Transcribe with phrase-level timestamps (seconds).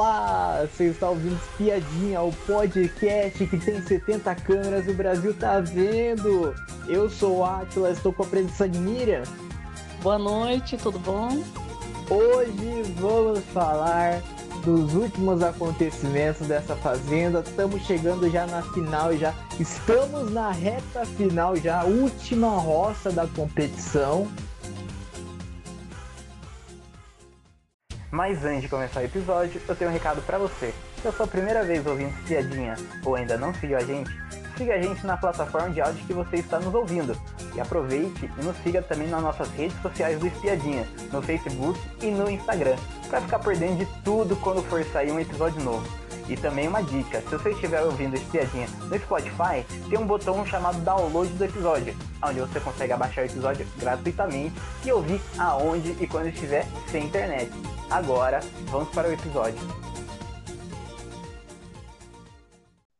[0.00, 5.60] Olá, você está ouvindo Espiadinha, o podcast que tem 70 câmeras e o Brasil tá
[5.60, 6.54] vendo.
[6.88, 9.24] Eu sou o Atila, estou com a presença de Miriam.
[10.02, 11.44] Boa noite, tudo bom?
[12.08, 14.22] Hoje vamos falar
[14.64, 17.40] dos últimos acontecimentos dessa fazenda.
[17.46, 24.26] Estamos chegando já na final, já estamos na reta final, já última roça da competição.
[28.10, 30.74] Mas antes de começar o episódio, eu tenho um recado para você.
[31.00, 32.74] Se é a sua primeira vez ouvindo Piadinha
[33.04, 34.10] ou ainda não seguiu a gente,
[34.58, 37.16] siga a gente na plataforma de áudio que você está nos ouvindo.
[37.54, 42.10] E aproveite e nos siga também nas nossas redes sociais do Espiadinha, no Facebook e
[42.10, 42.76] no Instagram,
[43.08, 45.88] para ficar por dentro de tudo quando for sair um episódio novo.
[46.28, 50.78] E também uma dica, se você estiver ouvindo Espiadinha no Spotify, tem um botão chamado
[50.80, 56.28] download do episódio, onde você consegue abaixar o episódio gratuitamente e ouvir aonde e quando
[56.28, 57.50] estiver sem internet.
[57.90, 59.58] Agora, vamos para o episódio.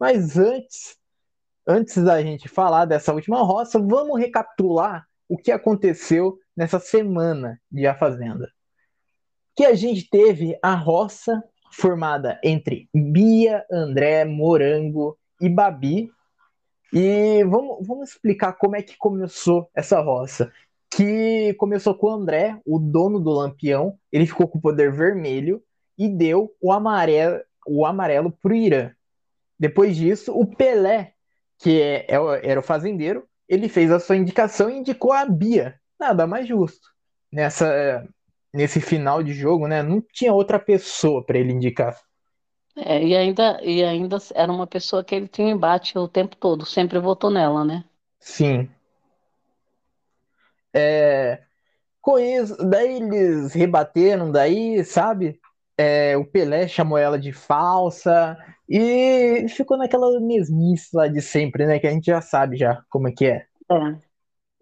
[0.00, 0.96] Mas antes,
[1.64, 7.86] antes da gente falar dessa última roça, vamos recapitular o que aconteceu nessa semana de
[7.86, 8.50] A Fazenda.
[9.54, 16.10] Que a gente teve a roça formada entre Bia, André, Morango e Babi.
[16.92, 20.52] E vamos, vamos explicar como é que começou essa roça
[20.90, 25.62] que começou com o André, o dono do Lampião, ele ficou com o poder vermelho
[25.96, 28.90] e deu o amarelo, o amarelo pro Irã.
[29.58, 31.12] Depois disso, o Pelé,
[31.58, 35.78] que é, é, era o fazendeiro, ele fez a sua indicação e indicou a Bia.
[35.98, 36.88] Nada mais justo.
[37.30, 38.06] Nessa,
[38.52, 39.82] nesse final de jogo, né?
[39.82, 41.96] Não tinha outra pessoa para ele indicar.
[42.76, 46.64] É, e ainda, e ainda era uma pessoa que ele tinha embate o tempo todo,
[46.64, 47.84] sempre votou nela, né?
[48.18, 48.68] Sim.
[50.74, 51.40] É,
[52.00, 55.38] com isso, daí eles rebateram, daí, sabe?
[55.76, 58.36] É, o Pelé chamou ela de falsa
[58.68, 61.78] e ficou naquela mesmice lá de sempre, né?
[61.78, 63.46] Que a gente já sabe já como é que é.
[63.70, 63.98] É.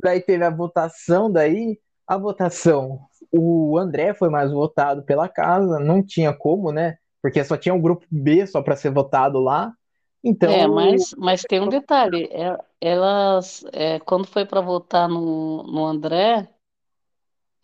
[0.02, 3.00] Daí teve a votação, daí a votação.
[3.32, 6.96] O André foi mais votado pela casa, não tinha como, né?
[7.20, 9.72] Porque só tinha o grupo B só para ser votado lá.
[10.28, 12.24] Então, É, mas, mas tem um detalhe.
[12.32, 16.48] é- Elas, é, quando foi para votar no, no André,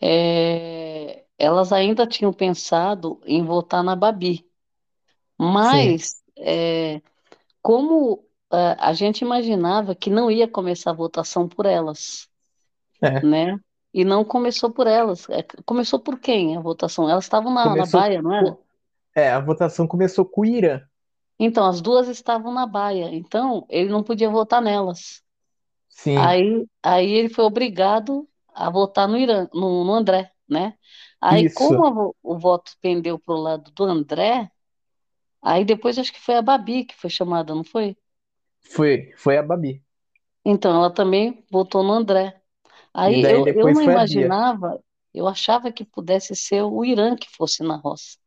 [0.01, 4.47] é, elas ainda tinham pensado em votar na Babi.
[5.39, 7.03] Mas, é,
[7.63, 12.29] como é, a gente imaginava que não ia começar a votação por elas,
[13.03, 13.21] é.
[13.23, 13.59] né?
[13.95, 15.27] E não começou por elas.
[15.67, 17.09] Começou por quem a votação?
[17.09, 18.59] Elas estavam na, na baia, não era?
[19.15, 20.81] é, a votação começou com o Irã.
[21.39, 23.15] Então, as duas estavam na baia.
[23.15, 25.23] Então, ele não podia votar nelas.
[25.89, 30.77] Sim, Aí, aí ele foi obrigado a votar no Irã, no, no André, né?
[31.21, 31.87] Aí, como isso.
[31.87, 34.51] a vo- o voto pendeu para o lado do André,
[35.43, 37.97] aí depois acho que foi a Babi que foi chamada, não foi?
[38.75, 39.73] Foi, foi a Babi.
[40.45, 42.41] Então, ela também votou no André.
[42.95, 44.83] Aí eu, eu não imaginava,
[45.15, 48.19] eu achava que pudesse ser o Irã que fosse na roça,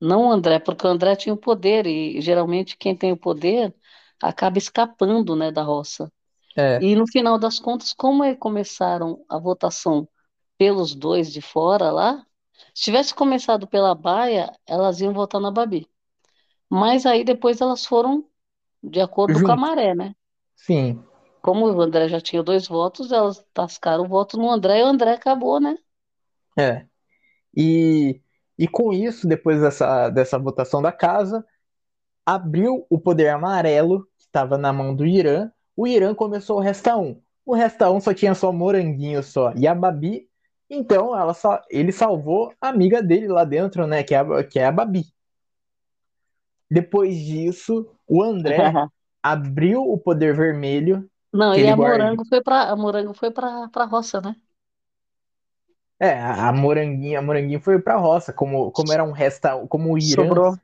[0.00, 3.74] não o André, porque o André tinha o poder, e geralmente quem tem o poder
[4.22, 6.12] acaba escapando, né, da roça.
[6.56, 10.08] É, E no final das contas, como é- começaram a votação
[10.58, 12.26] pelos dois de fora lá,
[12.74, 15.88] se tivesse começado pela Baia, elas iam votar na Babi.
[16.70, 18.26] Mas aí depois elas foram
[18.82, 20.14] de acordo com a maré, né?
[20.56, 21.04] Sim,
[21.40, 24.86] Como o André já tinha dois votos, elas tascaram o voto no André e o
[24.86, 25.78] André acabou, né?
[26.56, 26.86] é.
[27.56, 28.22] E,
[28.58, 31.44] e com isso, depois dessa, dessa votação da casa,
[32.24, 35.50] abriu o poder amarelo, que estava na mão do Irã.
[35.76, 37.20] O Irã começou o Resta 1.
[37.44, 40.28] O Resta 1 só tinha só Moranguinho só e a Babi.
[40.68, 44.02] Então ela só, ele salvou a amiga dele lá dentro, né?
[44.02, 45.04] Que é a, que é a Babi.
[46.68, 48.56] Depois disso, o André
[49.22, 51.98] abriu o poder vermelho, Não, e a guarda.
[51.98, 54.34] Morango foi para a Morango foi para roça, né?
[55.98, 59.92] É, a a Moranguinho, a Moranguinho foi pra roça, como, como era um Resta, como
[59.94, 60.58] o Irã Sobrou,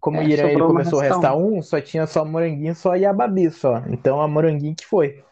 [0.00, 1.36] Como o é, Irã ele começou o Resta Resta 1.
[1.36, 3.78] 1, só tinha só Moranguinho só e a Babi só.
[3.88, 5.24] Então a Moranguinho que foi.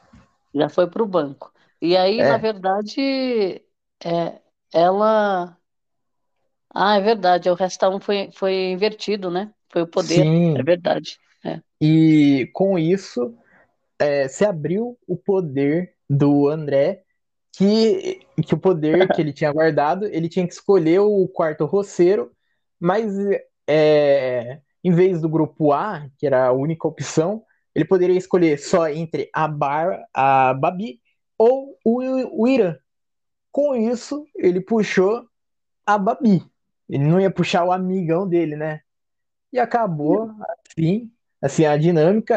[0.55, 1.53] Já foi para o banco.
[1.81, 3.00] E aí, na É, verdade,
[4.05, 4.41] é,
[4.73, 5.59] ela
[6.75, 7.50] Ah, é verdade.
[7.50, 9.53] O Resta 1 foi, foi invertido, né?
[9.71, 10.35] Foi o poder.
[10.55, 10.62] É sim.
[10.62, 11.19] verdade.
[11.45, 11.61] É.
[11.81, 13.37] E com isso
[14.00, 17.05] é, se abriu o poder do André,
[17.53, 22.33] que, que o poder que ele tinha guardado, ele tinha que escolher o quarto roceiro,
[22.79, 23.15] mas
[23.67, 27.43] é, em vez do grupo A, que era a única opção,
[27.75, 31.00] ele poderia escolher só entre a Bar, a Babi
[31.37, 32.77] ou o, o Irã.
[33.50, 35.25] Com isso, ele puxou
[35.87, 36.43] a Babi.
[36.89, 38.81] Ele não ia puxar o amigão dele, né?
[39.53, 40.31] e acabou
[40.67, 41.11] assim,
[41.41, 42.37] assim a dinâmica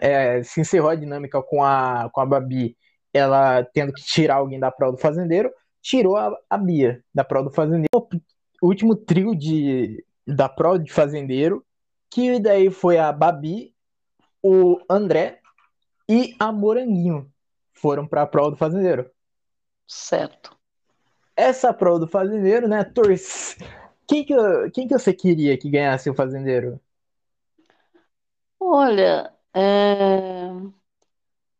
[0.00, 2.76] é, se encerrou a dinâmica com a com a Babi,
[3.14, 5.50] ela tendo que tirar alguém da prova do fazendeiro,
[5.80, 7.88] tirou a, a Bia da prova do fazendeiro.
[8.60, 11.64] O último trio de da prova de fazendeiro,
[12.10, 13.74] que daí foi a Babi,
[14.42, 15.40] o André
[16.08, 17.30] e a Moranguinho
[17.72, 19.10] foram para a prova do fazendeiro.
[19.86, 20.56] Certo.
[21.36, 23.56] Essa prova do fazendeiro, né, torce
[24.06, 24.34] quem que,
[24.72, 26.80] quem que você queria que ganhasse o fazendeiro?
[28.60, 30.50] Olha, é...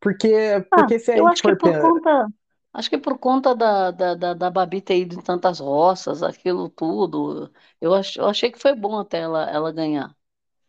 [0.04, 0.32] Porque,
[0.74, 2.28] porque ah, se a eu acho que por conta,
[2.72, 6.68] acho que por conta da, da, da, da Babi ter ido em tantas roças, aquilo
[6.68, 10.14] tudo, eu, ach, eu achei que foi bom até ela, ela ganhar.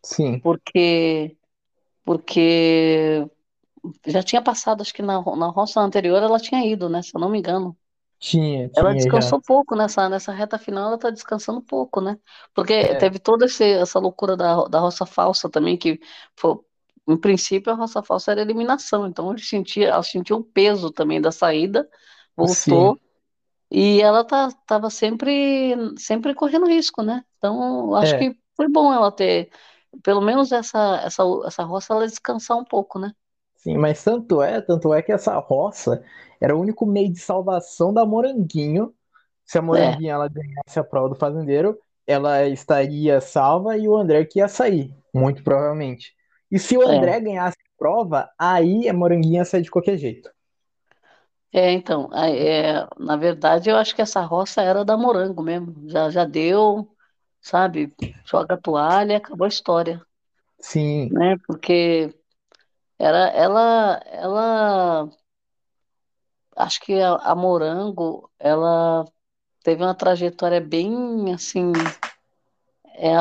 [0.02, 0.42] Sim.
[0.42, 1.36] Porque,
[2.04, 3.26] porque
[4.06, 7.02] já tinha passado, acho que na, na roça anterior ela tinha ido, né?
[7.02, 7.76] Se eu não me engano.
[8.18, 9.42] Tinha, Ela tinha descansou já.
[9.46, 12.18] pouco nessa, nessa reta final, ela tá descansando pouco, né?
[12.54, 12.94] Porque é.
[12.94, 15.98] teve toda esse, essa loucura da, da roça falsa também, que
[16.36, 16.58] foi,
[17.06, 21.20] em princípio a roça falsa era eliminação, então ele sentia, ela sentiu o peso também
[21.20, 21.88] da saída,
[22.36, 23.00] voltou, Sim.
[23.70, 27.24] e ela tá, tava sempre, sempre correndo risco, né?
[27.38, 28.18] Então, acho é.
[28.18, 29.50] que foi bom ela ter,
[30.02, 33.12] pelo menos essa, essa, essa roça, ela descansar um pouco, né?
[33.54, 36.02] Sim, mas tanto é, tanto é que essa roça
[36.40, 38.94] era o único meio de salvação da Moranguinho.
[39.44, 40.12] Se a Moranguinho é.
[40.12, 44.94] ela ganhasse a prova do fazendeiro, ela estaria salva e o André que ia sair,
[45.12, 46.14] muito provavelmente.
[46.50, 46.96] E se o é.
[46.96, 50.30] André ganhasse a prova, aí a Moranguinho ia sair de qualquer jeito.
[51.52, 55.88] É, então, é, na verdade, eu acho que essa roça era da Morango mesmo.
[55.88, 56.88] Já, já deu,
[57.40, 57.92] sabe?
[58.24, 60.02] Joga a toalha e acabou a história.
[60.58, 61.08] Sim.
[61.10, 61.36] Né?
[61.46, 62.14] Porque
[62.98, 65.10] era, ela, ela,
[66.56, 69.04] acho que a, a Morango, ela
[69.62, 71.72] teve uma trajetória bem assim,
[72.96, 73.14] é,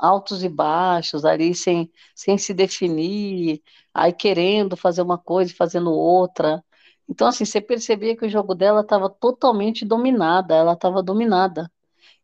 [0.00, 3.62] altos e baixos ali, sem, sem se definir,
[3.94, 6.64] aí querendo fazer uma coisa e fazendo outra.
[7.08, 11.70] Então, assim, você percebia que o jogo dela estava totalmente dominada, ela estava dominada.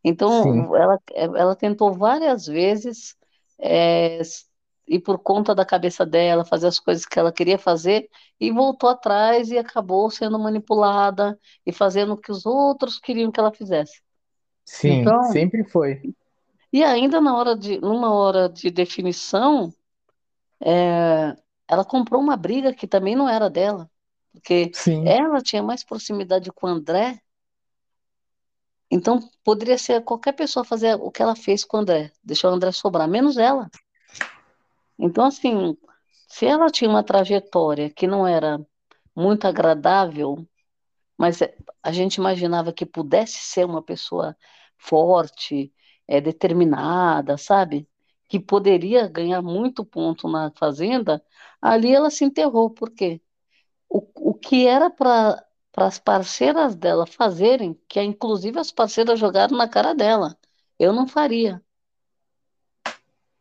[0.04, 3.16] Então, ela, ela tentou várias vezes
[3.58, 4.20] é,
[4.86, 8.08] e por conta da cabeça dela, fazer as coisas que ela queria fazer,
[8.40, 13.38] e voltou atrás e acabou sendo manipulada e fazendo o que os outros queriam que
[13.38, 14.00] ela fizesse.
[14.64, 16.00] Sim, então, sempre foi.
[16.72, 19.72] E ainda na hora de, numa hora de definição,
[20.60, 21.36] é,
[21.66, 23.90] ela comprou uma briga que também não era dela,
[24.32, 25.06] porque Sim.
[25.08, 27.20] ela tinha mais proximidade com o André,
[28.90, 32.54] então poderia ser qualquer pessoa fazer o que ela fez com o André, deixar o
[32.54, 33.70] André sobrar, menos ela.
[34.98, 35.76] Então, assim,
[36.26, 38.58] se ela tinha uma trajetória que não era
[39.14, 40.46] muito agradável,
[41.16, 41.40] mas
[41.82, 44.36] a gente imaginava que pudesse ser uma pessoa
[44.76, 45.72] forte,
[46.08, 47.86] é, determinada, sabe?
[48.28, 51.22] Que poderia ganhar muito ponto na fazenda,
[51.60, 52.70] ali ela se enterrou.
[52.70, 53.20] Por quê?
[53.88, 55.44] O, o que era para
[55.76, 60.36] as parceiras dela fazerem, que inclusive as parceiras jogaram na cara dela.
[60.78, 61.62] Eu não faria.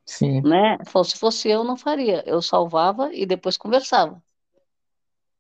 [0.06, 0.42] Sim.
[0.42, 0.78] Né?
[1.04, 2.24] Se fosse eu, não faria.
[2.26, 4.24] Eu salvava e depois conversava.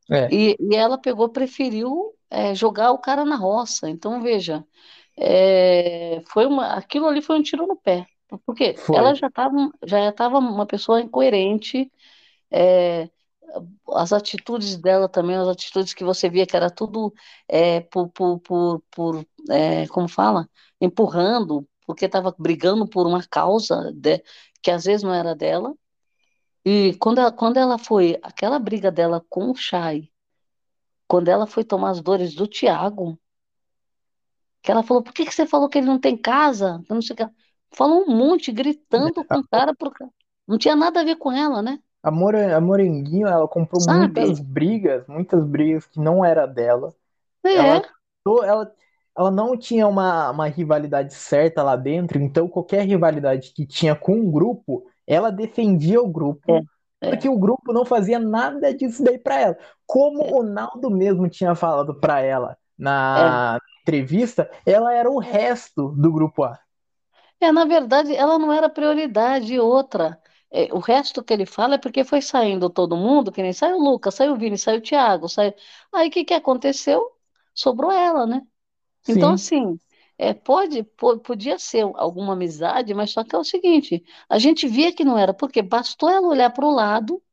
[0.10, 0.30] É.
[0.32, 3.90] E, e ela pegou, preferiu é, jogar o cara na roça.
[3.90, 4.66] Então, veja,
[5.18, 8.06] é, foi uma, aquilo ali foi um tiro no pé.
[8.46, 8.98] Porque Foi.
[8.98, 11.92] ela já estava já estava uma pessoa incoerente,
[12.52, 13.10] é,
[13.94, 17.14] as atitudes dela também, as atitudes que você via que era tudo
[17.48, 20.50] é, por, por, por, por é, como fala?
[20.82, 24.22] Empurrando, porque estava brigando por uma causa de,
[24.62, 25.74] que às vezes não era dela.
[26.66, 30.12] E quando ela, quando ela foi, aquela briga dela com o Chay,
[31.08, 33.18] quando ela foi tomar as dores do Tiago,
[34.68, 36.84] que ela falou, por que, que você falou que ele não tem casa?
[36.90, 37.30] Não sei o
[37.72, 39.94] Falou um monte, gritando com o cara, por...
[40.46, 41.80] não tinha nada a ver com ela, né?
[42.04, 42.62] A, Mora, a
[43.32, 44.08] ela comprou Sabe?
[44.10, 46.94] muitas brigas, muitas brigas que não era dela.
[47.44, 47.82] É, Ela,
[48.46, 48.76] ela,
[49.18, 54.14] ela não tinha uma, uma rivalidade certa lá dentro, então qualquer rivalidade que tinha com
[54.16, 56.68] um grupo, ela defendia o grupo,
[57.02, 57.12] É, é.
[57.12, 59.58] porque o grupo não fazia nada disso daí pra ela.
[59.86, 66.12] Como o Ronaldo mesmo tinha falado pra ela na entrevista, ela era o resto do
[66.12, 66.60] grupo A.
[67.40, 70.20] é, na verdade, ela não era prioridade outra.
[70.52, 73.78] É, o resto que ele fala é porque foi saindo todo mundo, que nem saiu
[73.78, 75.54] o Lucas, saiu o Vini, saiu o Thiago, saiu...
[75.94, 77.12] Aí o que que aconteceu?
[77.54, 78.42] Sobrou ela, né?
[79.08, 79.80] Então, Sim, assim,
[80.18, 84.68] é, pode, po- podia ser alguma amizade, mas só que é o seguinte, a gente
[84.68, 87.24] via que não era, porque bastou ela olhar para o lado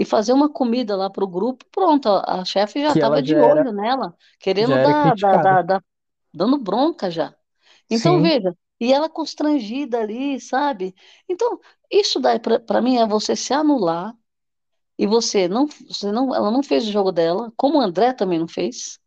[0.00, 3.34] e fazer uma comida lá para o grupo, pronto, a, a chefe já estava de
[3.34, 5.84] já era, olho nela, querendo dar, dar, dar, dar-
[6.34, 7.34] dando bronca já.
[7.90, 10.94] Então, Sim, veja, E ela constrangida ali, sabe?
[11.28, 14.14] Então, isso daí para mim é você se anular
[14.98, 18.38] e você não, você não, ela não fez o jogo dela, como o André também
[18.38, 18.98] não fez.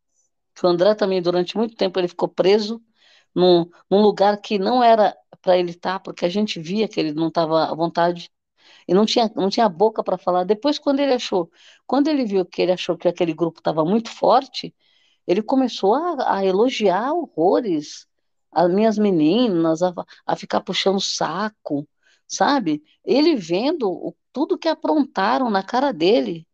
[0.56, 2.82] Que o André também durante muito tempo ele ficou preso
[3.36, 7.14] num, num lugar que não era para ele estar, porque a gente via que ele
[7.14, 8.30] não estava à vontade
[8.88, 10.44] e não tinha, não tinha boca para falar.
[10.44, 11.52] Depois, quando ele achou,
[11.88, 14.74] quando ele viu que ele achou que aquele grupo estava muito forte,
[15.28, 18.08] ele começou a, a, elogiar horrores
[18.52, 19.94] as minhas meninas, a,
[20.26, 21.88] a ficar puxando saco,
[22.28, 22.84] sabe?
[23.04, 26.48] Ele vendo o, tudo que aprontaram na cara dele,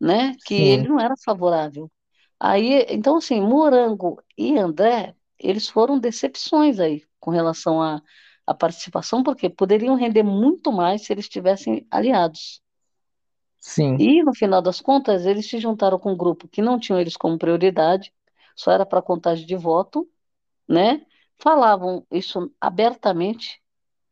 [0.00, 0.36] né?
[0.46, 0.62] Que Sim.
[0.62, 1.90] ele não era favorável.
[2.40, 8.00] Aí, então, assim, Morango e André, eles foram decepções aí com relação à,
[8.48, 12.62] à participação, porque poderiam render muito mais se eles estivessem aliados.
[13.60, 13.96] Sim.
[13.98, 17.16] E, no final das contas, eles se juntaram com um grupo que não tinham eles
[17.16, 18.12] como prioridade,
[18.56, 20.08] só era para contagem de voto,
[20.68, 21.04] né?
[21.38, 23.60] Falavam isso abertamente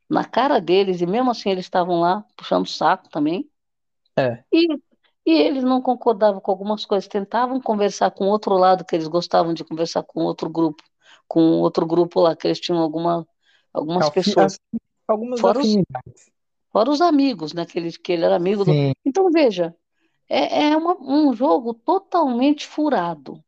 [0.09, 3.51] na cara deles, e mesmo assim eles estavam lá puxando saco também.
[4.17, 4.45] É.
[4.53, 4.67] E,
[5.27, 9.53] e eles não concordavam com algumas coisas, tentavam conversar com outro lado, que eles gostavam
[9.53, 10.83] de conversar com outro grupo,
[11.27, 13.27] com outro grupo lá, que eles tinham alguma,
[13.77, 14.59] algumas Afi- pessoas.
[15.07, 15.77] Algumas Fora os-.
[16.73, 17.65] Fora os amigos, né?
[17.65, 18.73] Que ele, que ele era amigo do.
[19.05, 19.75] Então, veja,
[20.29, 23.43] é, é uma- um jogo totalmente furado.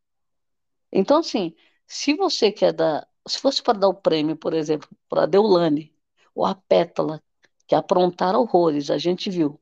[0.91, 1.55] Então, assim,
[1.85, 3.07] se você quer dar.
[3.27, 5.93] Se fosse para dar o prêmio, por exemplo, para a Deulane
[6.33, 7.21] ou a Pétala,
[7.67, 9.59] que aprontaram horrores, a gente viu,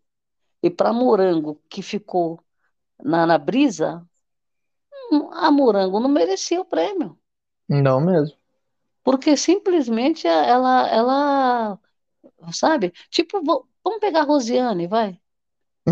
[0.63, 2.39] e para Morango, que ficou
[3.03, 4.07] na, na brisa,
[5.11, 7.19] hum, a Morango não merecia o prêmio.
[7.67, 8.37] Não mesmo.
[9.07, 11.79] Porque simplesmente ela, ela,
[12.53, 12.93] sabe?
[13.09, 15.19] Tipo, vo- vamos pegar a Rosiane, vai.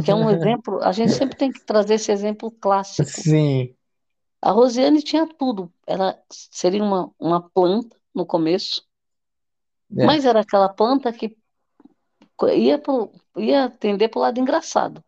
[0.03, 3.09] que é um exemplo, a gente sempre tem que trazer esse exemplo clássico.
[3.09, 3.75] Sim.
[4.41, 8.87] A Rosiane tinha tudo, ela seria uma, uma planta no começo,
[9.97, 10.05] É.
[10.05, 11.37] mas era aquela planta que
[12.55, 15.03] ia, pro, ia tender para o lado engraçado,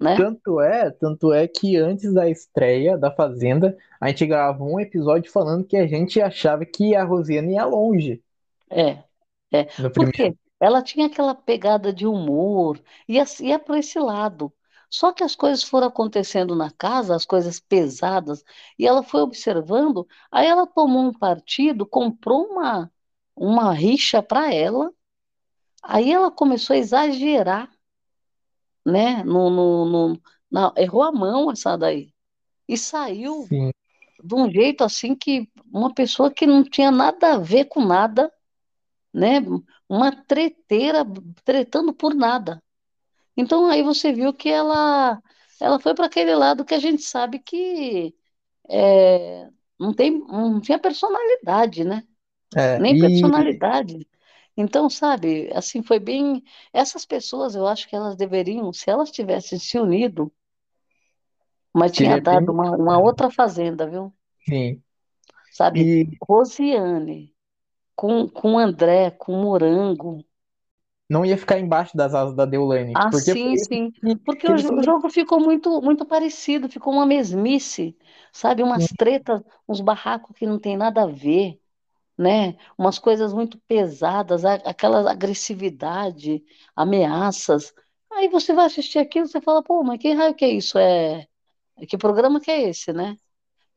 [0.00, 0.16] né?
[0.16, 5.30] Tanto é, tanto é que antes da estreia da Fazenda, a gente gravou um episódio
[5.30, 8.22] falando que a gente achava que a Rosiane ia longe
[9.52, 10.12] É, no por primeiro.
[10.12, 10.36] quê?
[10.60, 14.52] Ela tinha aquela pegada de humor, ia, ia para esse lado.
[14.90, 18.42] Só que as coisas foram acontecendo na casa, as coisas pesadas,
[18.78, 22.90] e ela foi observando, aí ela tomou um partido, comprou uma,
[23.36, 24.90] uma rixa para ela,
[25.82, 27.70] aí ela começou a exagerar,
[28.90, 29.24] né?
[29.24, 32.12] No, no, no- na- errou a mão essa daí.
[32.68, 33.72] E saiu Sim,
[34.22, 38.32] de um jeito assim que uma pessoa que não tinha nada a ver com nada,
[39.12, 39.40] né?
[39.88, 41.04] Uma treteira
[41.44, 42.62] tretando por nada.
[43.36, 45.22] Então aí você viu que ela
[45.60, 48.14] ela foi para aquele lado que a gente sabe que
[48.70, 49.48] é,
[49.80, 52.04] não tem não tinha personalidade, né?
[52.56, 52.78] é.
[52.78, 54.08] Nem E personalidade.
[54.58, 56.42] Então, sabe, assim foi bem.
[56.72, 60.32] Essas pessoas, eu acho que elas deveriam, se elas tivessem se unido,
[61.74, 64.12] mas tinha bem dado uma, uma outra fazenda, viu?
[64.46, 64.82] sim.
[65.50, 67.34] Sabe, E Rosiane
[67.96, 70.24] com com André, com Morango.
[71.08, 73.92] não ia ficar embaixo das asas da Deolane, Ah, porque sim, foi sim.
[73.94, 77.96] que, Porque que o, eles o jogo ficou muito, muito parecido, ficou uma mesmice,
[78.32, 78.62] sabe?
[78.62, 81.60] Umas tretas, uns barracos que não tem nada a ver,
[82.18, 82.56] né?
[82.78, 86.44] Umas coisas muito pesadas, aquela agressividade,
[86.76, 87.72] ameaças.
[88.12, 90.78] Aí você vai assistir aquilo, você fala, pô, mas que raio que é isso?
[90.78, 91.26] É,
[91.88, 93.16] que programa que é esse, né?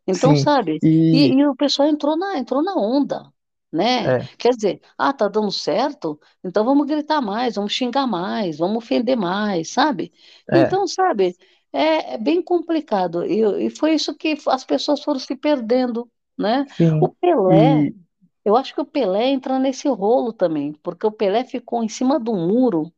[0.07, 0.35] Então, Sim.
[0.35, 0.83] sabe?
[0.83, 3.31] E E, e o pessoal entrou na, entrou na onda,
[3.71, 4.13] né?
[4.13, 6.19] é, Quer dizer, ah, tá dando certo?
[6.43, 10.11] Então vamos gritar mais, vamos xingar mais, vamos ofender mais, sabe?
[10.49, 11.35] é, Então, sabe,
[11.71, 13.25] é, é bem complicado.
[13.25, 16.65] E, e foi isso que as pessoas foram se perdendo, né?
[16.77, 16.99] sim.
[16.99, 18.00] O Pelé, E
[18.45, 22.19] eu acho que o Pelé entra nesse rolo também, porque o Pelé ficou em cima
[22.19, 22.91] do muro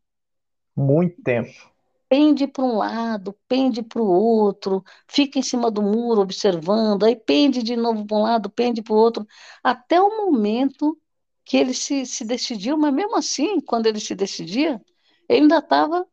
[0.75, 1.73] muito tempo.
[2.09, 7.15] pende para um lado, pende para o outro, fica em cima do muro observando, aí
[7.15, 9.25] pende de novo para um lado, pende para o outro,
[9.63, 10.97] até o momento
[11.45, 14.81] que ele se, se decidiu, mas mesmo assim, quando ele se decidia,
[15.27, 16.07] ele ainda estava,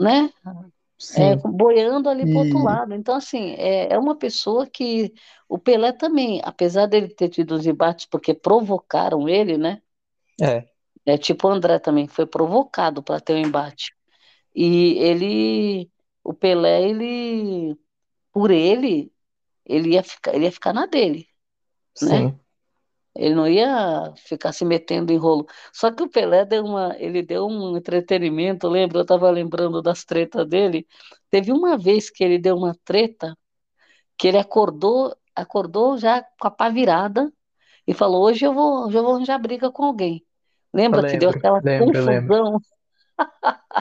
[0.00, 0.32] né,
[1.14, 1.42] é, Sim.
[1.44, 2.94] boiando ali para o outro E lado.
[2.94, 5.12] Então, assim, é, é uma pessoa que
[5.48, 9.82] o Pelé também, apesar dele ter tido os embates porque provocaram ele, né?
[10.40, 10.68] é,
[11.06, 13.92] É tipo o André também, foi provocado para ter um embate.
[14.54, 15.90] E ele,
[16.24, 17.76] o Pelé, ele,
[18.32, 19.12] por ele,
[19.66, 21.28] ele ia ficar, ele ia ficar na dele,
[22.02, 22.32] né?
[23.18, 25.46] Ele não ia ficar se metendo em rolo.
[25.72, 28.98] Só que o Pelé deu uma, ele deu um entretenimento, lembra?
[28.98, 30.86] Eu estava lembrando das tretas dele.
[31.30, 33.36] Teve uma vez que ele deu uma treta
[34.18, 37.32] que ele acordou, acordou já com a pá virada
[37.86, 40.24] e falou: hoje eu vou, hoje eu vou arranjar briga com alguém.
[40.74, 42.36] Lembra que deu lembro, aquela lembro, lembro.
[42.36, 42.60] confusão?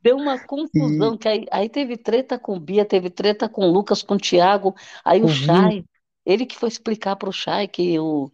[0.00, 0.38] Deu uma
[0.74, 4.74] E confusão, que aí, aí teve treta com Bia, teve treta com Lucas, com Thiago,
[5.04, 5.84] aí o o Chay,
[6.26, 8.30] ele que foi explicar pro Chay que o,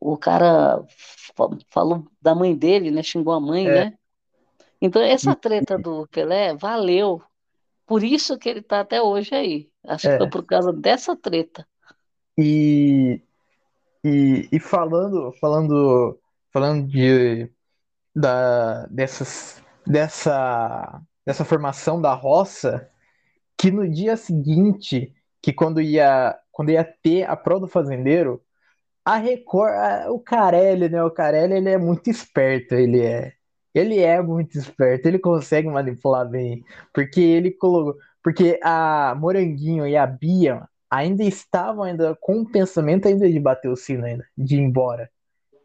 [0.00, 0.84] o cara
[1.34, 3.02] fa- falou da mãe dele, né?
[3.02, 3.98] Xingou a mãe, é, né?
[4.80, 7.22] Então, essa e, treta do Pelé valeu.
[7.86, 9.70] Por isso que ele tá até hoje aí.
[9.84, 11.66] Acho que foi é, por causa dessa treta.
[12.38, 13.22] e,
[14.04, 16.18] e, e falando, falando,
[16.52, 17.50] falando de,
[18.14, 22.90] da, dessas, dessa, dessa formação da roça,
[23.58, 28.42] que no dia seguinte, que quando ia, quando ia ter a prova do fazendeiro,
[29.04, 31.02] a Record, a- o Carelli, né?
[31.04, 33.32] O Carelli, ele é muito esperto, ele é.
[33.74, 39.96] Ele é muito esperto, ele consegue manipular bem, porque ele colocou, porque a Moranguinho e
[39.96, 44.56] a Bia ainda estavam ainda com o pensamento ainda de bater o sino ainda, de
[44.56, 45.10] ir embora.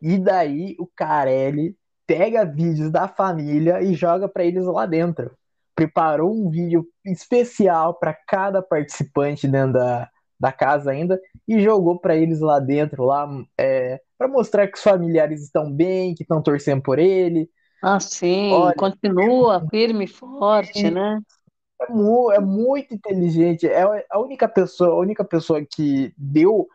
[0.02, 1.76] E daí o Carelli
[2.06, 5.32] pega vídeos da família e joga para eles lá dentro.
[5.76, 12.16] Preparou um vídeo especial para cada participante dentro da, da casa ainda e jogou para
[12.16, 13.28] eles lá dentro, lá
[13.58, 17.50] é, para mostrar que os familiares estão bem, que estão torcendo por ele.
[17.82, 21.20] Ah, sim, Olha, continua firme e forte, né?
[21.82, 23.68] é, mu- é muito inteligente.
[23.68, 26.68] É a única pessoa, a única pessoa que deu,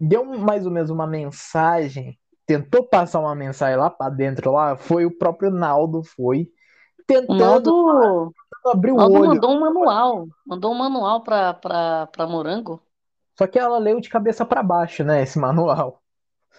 [0.00, 5.04] deu mais ou menos uma mensagem, tentou passar uma mensagem lá para dentro lá, foi
[5.06, 6.48] o próprio Naldo, foi
[7.06, 8.34] tentando Naldo,
[8.66, 9.44] abrir o Naldo olho.
[9.44, 11.54] mandou um manual, mandou um manual para
[12.08, 12.82] para Morango.
[13.38, 16.02] Só que ela leu de cabeça para baixo, né, esse manual.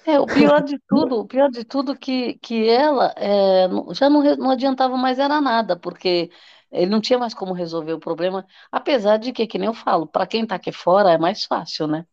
[0.06, 4.24] É, o pior de tudo, o pior de tudo que, que ela é, já não,
[4.38, 6.32] não adiantava mais era nada, porque
[6.72, 10.08] ele não tinha mais como resolver o problema, apesar de que, que nem eu falo,
[10.08, 12.06] para quem tá aqui fora é mais fácil, né?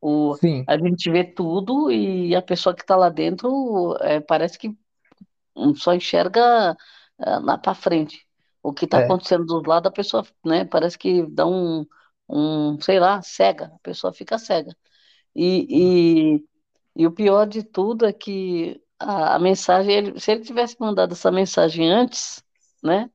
[0.00, 4.58] O, Sim, a gente vê tudo e a pessoa que está lá dentro é, parece
[4.58, 4.74] que
[5.76, 6.76] só enxerga
[7.18, 8.26] é, lá para frente.
[8.62, 11.86] O que está é, acontecendo dos lados, a pessoa, né, parece que dá um,
[12.28, 14.76] um, sei lá, cega, a pessoa fica cega.
[15.36, 16.44] E, e,
[16.96, 21.12] e o pior de tudo é que a, a mensagem, ele- se ele tivesse mandado
[21.14, 22.44] essa mensagem antes,
[22.82, 23.10] né?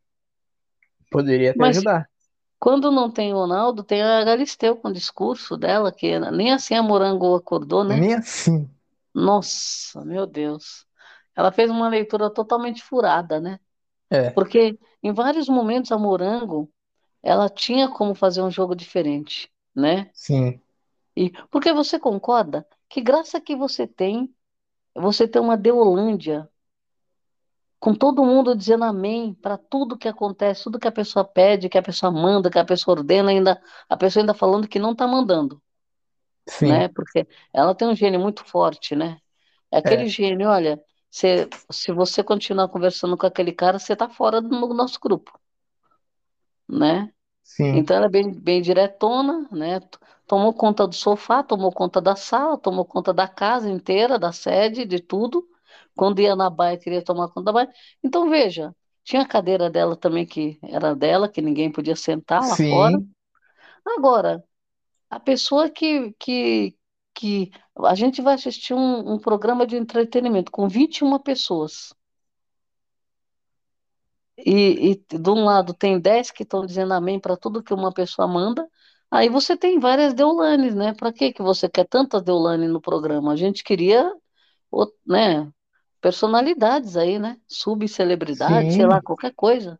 [1.09, 2.09] poderia até Mas ajudar.
[2.59, 6.75] quando não tem o Ronaldo, tem a Galisteu com o discurso dela, que nem assim
[6.75, 8.03] a Morango acordou, né?
[8.03, 8.69] Nem assim.
[9.13, 10.85] Nossa, meu Deus.
[11.35, 13.59] Ela fez uma leitura totalmente furada, né?
[14.11, 16.71] É, Porque em vários momentos a Morango,
[17.23, 20.11] ela tinha como fazer um jogo diferente, né?
[20.11, 20.61] sim,
[21.15, 24.33] E porque você concorda que graça que você tem,
[24.95, 26.49] você tem uma Deolândia
[27.79, 31.77] com todo mundo dizendo amém para tudo que acontece, tudo que a pessoa pede, que
[31.77, 35.07] a pessoa manda, que a pessoa ordena, ainda a pessoa ainda falando que não está
[35.07, 35.61] mandando,
[36.47, 36.87] sim, né?
[36.89, 39.19] Porque ela tem um gênio muito forte, né?
[39.71, 44.09] É aquele é, gênio, olha, se, se você continuar conversando com aquele cara, você está
[44.09, 45.39] fora do nosso grupo,
[46.69, 47.11] né?
[47.43, 49.79] sim, Então ela é bem, bem diretona, né?
[50.27, 54.85] Tomou conta do sofá, tomou conta da sala, tomou conta da casa inteira, da sede,
[54.85, 55.47] de tudo.
[55.95, 57.73] Quando ia na baia, queria tomar conta da baia.
[58.03, 62.57] Então, veja, tinha a cadeira dela também que era dela, que ninguém podia sentar lá
[62.57, 62.99] fora.
[62.99, 63.13] sim,
[63.85, 64.43] Agora,
[65.09, 66.77] a pessoa que, que,
[67.15, 67.51] que
[67.85, 71.93] a gente vai assistir um, um programa de entretenimento com 21 pessoas.
[74.45, 77.93] E, e de um lado tem 10 que estão dizendo amém para tudo que uma
[77.93, 78.67] pessoa manda.
[79.11, 80.93] Aí você tem várias Deolanes, né?
[80.93, 83.33] Para que que você quer tantas Deolane no programa?
[83.33, 84.11] A gente queria,
[85.05, 85.51] né,
[86.01, 87.37] personalidades aí, né?
[87.47, 89.79] Subcelebridade, sei lá, qualquer coisa.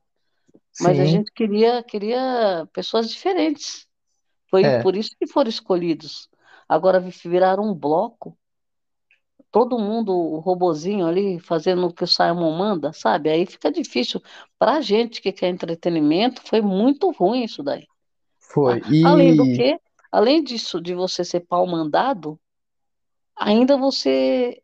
[0.80, 3.88] Mas a sim, gente queria, queria pessoas diferentes.
[4.52, 6.30] Foi é, por isso que foram escolhidos.
[6.70, 8.39] Agora vi- viraram um bloco,
[9.52, 13.30] todo mundo, o robozinho ali, fazendo o que o Simon manda, sabe?
[13.30, 14.22] Aí fica difícil.
[14.58, 17.86] Pra gente que quer entretenimento, foi muito ruim isso daí.
[18.40, 18.82] foi.
[19.04, 19.80] A- Além do E que,
[20.12, 22.40] além disso, de você ser pau mandado,
[23.36, 24.62] ainda você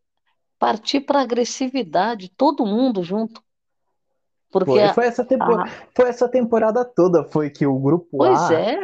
[0.59, 3.43] partir para agressividade, todo mundo junto.
[4.51, 8.17] Porque foi, a, foi essa tempo, a- foi essa temporada toda, foi que o grupo
[8.17, 8.77] pois A é,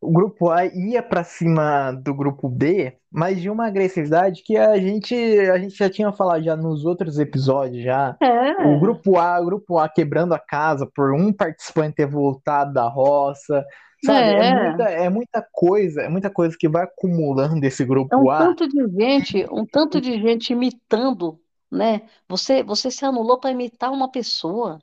[0.00, 4.76] o grupo A ia pra cima do grupo B, mas de uma agressividade que a
[4.78, 8.16] gente, a gente já tinha falado já nos outros episódios já.
[8.20, 12.72] O é, grupo A, o grupo A quebrando a casa por um participante ter voltado
[12.72, 13.64] da roça.
[14.04, 17.84] Sabe, é é, muita, é muita coisa, é muita coisa que vai acumulando esse é
[17.84, 18.38] um grupo A.
[18.38, 22.02] tanto de gente, um tanto de gente imitando, né?
[22.28, 24.78] Você, você se anulou para imitar uma pessoa.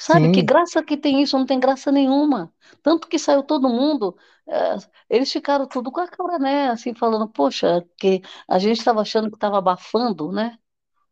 [0.00, 1.36] Sabe que Sim, graça que tem isso?
[1.38, 2.52] Não tem graça nenhuma.
[2.82, 4.16] Tanto que saiu todo mundo,
[4.48, 4.76] eh,
[5.10, 6.70] eles ficaram tudo com a cara, né?
[6.70, 10.58] Assim, falando, poxa, que a gente estava achando que estava abafando, né?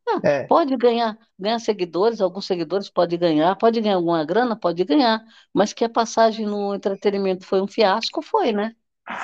[0.09, 4.85] Ah, é, pode ganhar, ganhar seguidores, alguns seguidores pode ganhar, pode ganhar alguma grana, pode
[4.85, 5.25] ganhar,
[5.55, 8.75] mas que a passagem no entretenimento foi um fiasco, foi, né?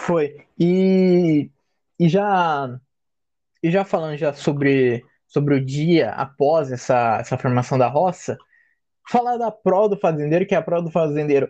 [0.07, 0.46] foi.
[0.59, 1.50] E,
[1.98, 2.79] e já
[3.62, 8.38] e já falando já sobre sobre o dia após essa, essa formação da roça,
[9.09, 11.49] falar da prova do fazendeiro, que é a prova do fazendeiro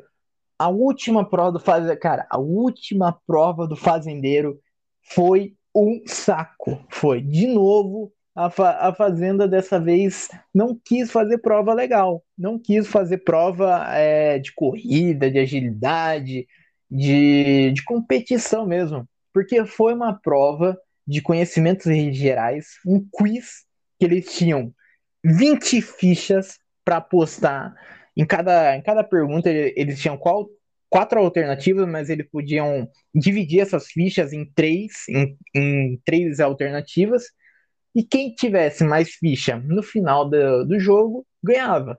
[0.59, 4.61] A última prova do fazendeiro, cara, a última prova do fazendeiro
[5.03, 6.85] foi um saco.
[6.89, 7.21] Foi.
[7.21, 12.25] De novo, a, fa a fazenda dessa vez não quis fazer prova legal.
[12.37, 16.47] Não quis fazer prova é, de corrida, de agilidade,
[16.91, 19.09] de, de competição mesmo.
[19.33, 21.85] Porque foi uma prova de conhecimentos
[22.17, 23.65] gerais, um quiz
[23.99, 24.73] que eles tinham
[25.23, 27.75] 20 fichas para apostar
[28.17, 30.49] em cada, em cada pergunta eles tinham qual,
[30.89, 37.25] quatro alternativas, mas eles podiam dividir essas fichas em três, em, em três alternativas,
[37.95, 41.99] e quem tivesse mais ficha no final do, do jogo ganhava.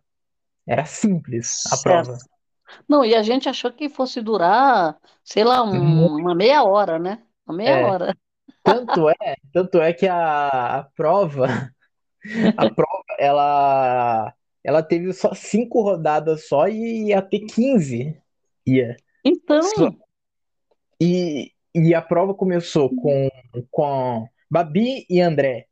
[0.67, 1.77] Era simples a Certo.
[1.77, 2.19] prova.
[2.87, 7.25] Não, e a gente achou que fosse durar, sei lá, um- uma meia hora, né?
[7.47, 8.15] Uma meia É, hora.
[8.63, 9.15] tanto é,
[9.53, 11.47] tanto é que a, a prova,
[12.57, 14.33] a prova, ela,
[14.65, 18.17] ela teve só cinco rodadas só e ia ter 15.
[18.65, 18.95] Ia.
[19.63, 19.97] Só- Então,
[21.01, 23.29] E, e a prova começou com,
[23.69, 25.65] com Babi e André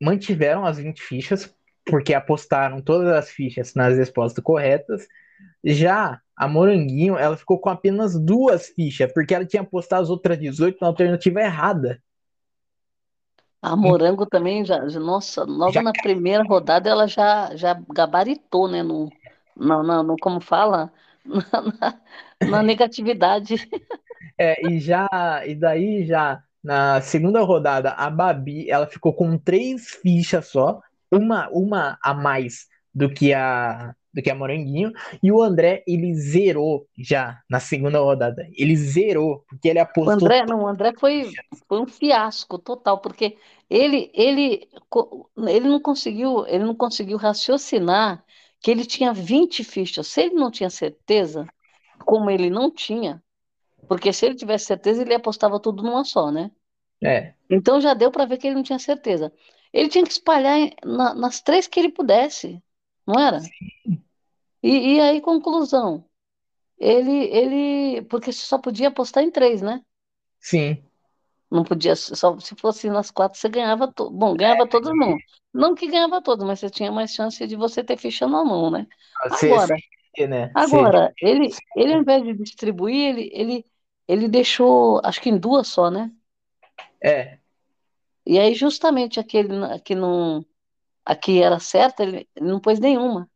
[0.00, 1.54] mantiveram as 20 fichas,
[1.84, 5.06] porque apostaram todas as fichas nas respostas corretas.
[5.62, 10.38] Já a Moranguinho, ela ficou com apenas duas fichas, porque ela tinha apostado as outras
[10.38, 12.02] 18 na alternativa errada.
[13.62, 18.82] A Morango também já, nossa, logo Já, na primeira rodada ela já, já gabaritou, né?
[18.82, 19.12] No,
[19.56, 20.92] no, no, no- como fala?
[21.24, 22.00] Na, na-
[22.46, 23.56] na negatividade.
[24.38, 25.08] é, e já,
[25.46, 31.48] e daí já na segunda rodada, a Babi, ela ficou com três fichas só, uma,
[31.50, 34.92] uma a mais do que a do que a Moranguinho,
[35.22, 38.48] e o André, ele zerou já na segunda rodada.
[38.56, 43.00] Ele zerou, porque ele O apostou André, não, o André foi, foi um fiasco total,
[43.00, 44.68] porque ele, ele,
[45.48, 48.24] ele não conseguiu, ele não conseguiu raciocinar
[48.60, 50.06] que ele tinha 20 fichas.
[50.08, 51.50] Se ele não tinha certeza,
[52.04, 53.22] como ele não tinha,
[53.88, 56.50] porque se ele tivesse certeza, ele apostava tudo numa só, né?
[57.02, 59.32] É, Então já deu para ver que ele não tinha certeza.
[59.72, 62.62] Ele tinha que espalhar na- nas três que ele pudesse,
[63.06, 63.40] não era?
[64.62, 66.04] E, e aí, conclusão,
[66.78, 69.84] ele, ele, porque você só podia apostar em três, né?
[70.40, 70.82] sim.
[71.50, 74.08] Não podia, só se fosse nas quatro, você ganhava, to...
[74.10, 75.16] bom, ganhava todas não.
[75.52, 78.70] Não que ganhava todas, mas você tinha mais chance de você ter ficha na mão,
[78.70, 78.86] né?
[79.28, 79.76] Você, Agora,
[80.28, 80.52] né?
[80.54, 83.66] Você, agora, ele, ele ao invés de distribuir, ele, ele,
[84.08, 86.12] ele deixou, acho que em duas só, né?
[87.02, 87.40] é,
[88.26, 89.48] E aí, justamente aquele
[89.80, 90.44] que não,
[91.04, 93.28] a que era certa, ele, não pôs nenhuma.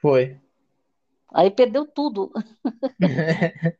[0.00, 0.38] foi.
[1.32, 2.32] Aí perdeu tudo.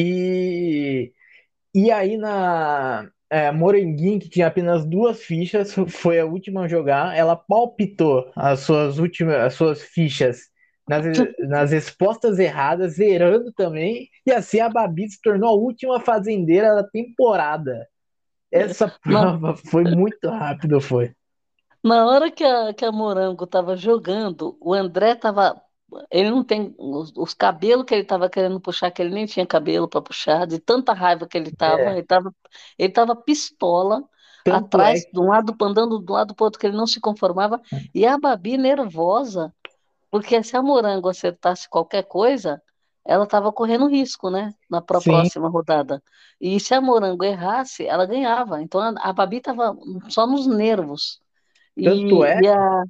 [0.00, 1.12] E,
[1.74, 3.50] e aí na é,
[4.20, 7.16] que tinha apenas duas fichas, foi a última a jogar.
[7.16, 10.42] Ela palpitou as suas últimas, as suas fichas
[10.88, 11.04] nas,
[11.48, 14.08] nas respostas erradas, zerando também.
[14.24, 17.86] E assim a Babi se tornou a última fazendeira da temporada.
[18.52, 21.14] Essa prova foi muito rápido, foi.
[21.84, 25.60] na hora que a, que a Morango estava jogando, o André estava.
[26.10, 26.74] Ele não tem.
[26.78, 30.46] Os, os cabelos que ele estava querendo puxar, que ele nem tinha cabelo para puxar,
[30.46, 31.90] de tanta raiva que ele estava.
[31.90, 32.34] Ele É, estava
[32.78, 34.02] ele tava pistola,
[34.44, 36.76] tanto é atrás, de um lado, andando de um lado para o outro, que ele
[36.76, 37.60] não se conformava.
[37.94, 39.54] E a Babi nervosa,
[40.10, 42.62] porque se a Morango acertasse qualquer coisa,
[43.08, 44.54] ela estava correndo risco, né?
[44.70, 46.02] Na próxima rodada.
[46.40, 48.62] E se a Morango errasse, ela ganhava.
[48.62, 49.76] Então a, a Babi estava
[50.10, 51.20] só nos nervos.
[51.82, 52.84] tanto E, é, e a,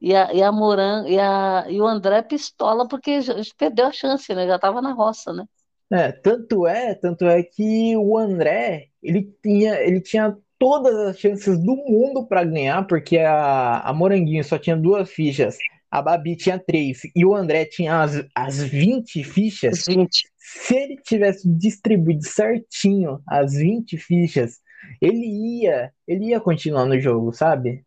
[0.00, 3.20] e a, e a Moran, e, a, e o André pistola porque
[3.58, 4.46] perdeu a chance, né?
[4.46, 5.46] Já estava na roça, né?
[5.92, 11.58] é, tanto é, tanto é que o André, ele tinha, ele tinha todas as chances
[11.58, 15.64] do mundo para ganhar, porque a, a Moranguinho só tinha duas fichas,
[15.96, 19.78] a Babi tinha três, e o André tinha as, as 20 fichas.
[19.78, 20.30] Os 20.
[20.36, 24.60] Se ele tivesse distribuído certinho as 20 fichas,
[25.00, 25.24] ele
[25.62, 27.82] ia, ele ia continuar no jogo, sabe?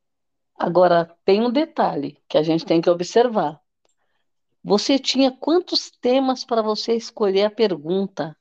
[0.57, 3.61] Agora, tem um detalhe que a gente tem que observar.
[4.63, 8.35] Você tinha quantos temas para você escolher a pergunta?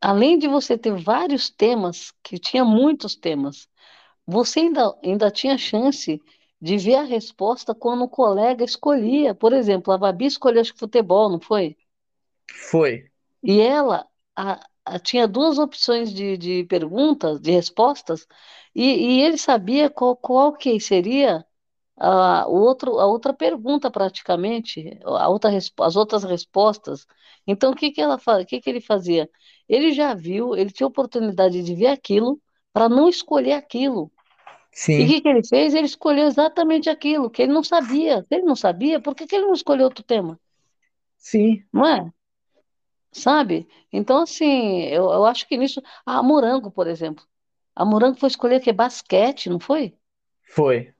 [0.00, 3.68] Além de você ter vários temas, que tinha muitos temas,
[4.26, 6.22] você ainda, ainda tinha chance de
[6.62, 9.34] ver a resposta quando o colega escolhia.
[9.34, 11.76] Por exemplo, a Babi escolheu acho que futebol, não foi?
[12.48, 13.10] Foi.
[13.42, 18.26] E ela a, a, tinha duas opções de, de perguntas, de respostas,
[18.74, 21.44] e, e ele sabia qual, qual que seria
[21.96, 27.06] a, o outro, a outra pergunta praticamente, a outra, as outras respostas.
[27.46, 29.28] Então, o que que ela, o que que ele fazia?
[29.68, 32.40] Ele já viu, ele tinha oportunidade de ver aquilo
[32.72, 34.10] para não escolher aquilo.
[34.72, 34.92] Sim.
[34.98, 35.74] E o que, que ele fez?
[35.74, 38.22] Ele escolheu exatamente aquilo que ele não sabia.
[38.22, 40.40] Se ele não sabia, por que, que ele não escolheu outro tema?
[41.16, 41.64] Sim.
[41.72, 42.12] Não é?
[43.12, 43.68] Sabe?
[43.92, 45.82] Então, assim, eu, eu acho que nisso.
[46.06, 47.24] A Morango, por exemplo.
[47.74, 49.96] A Morango foi escolher que basquete, não foi?
[50.54, 50.94] Foi.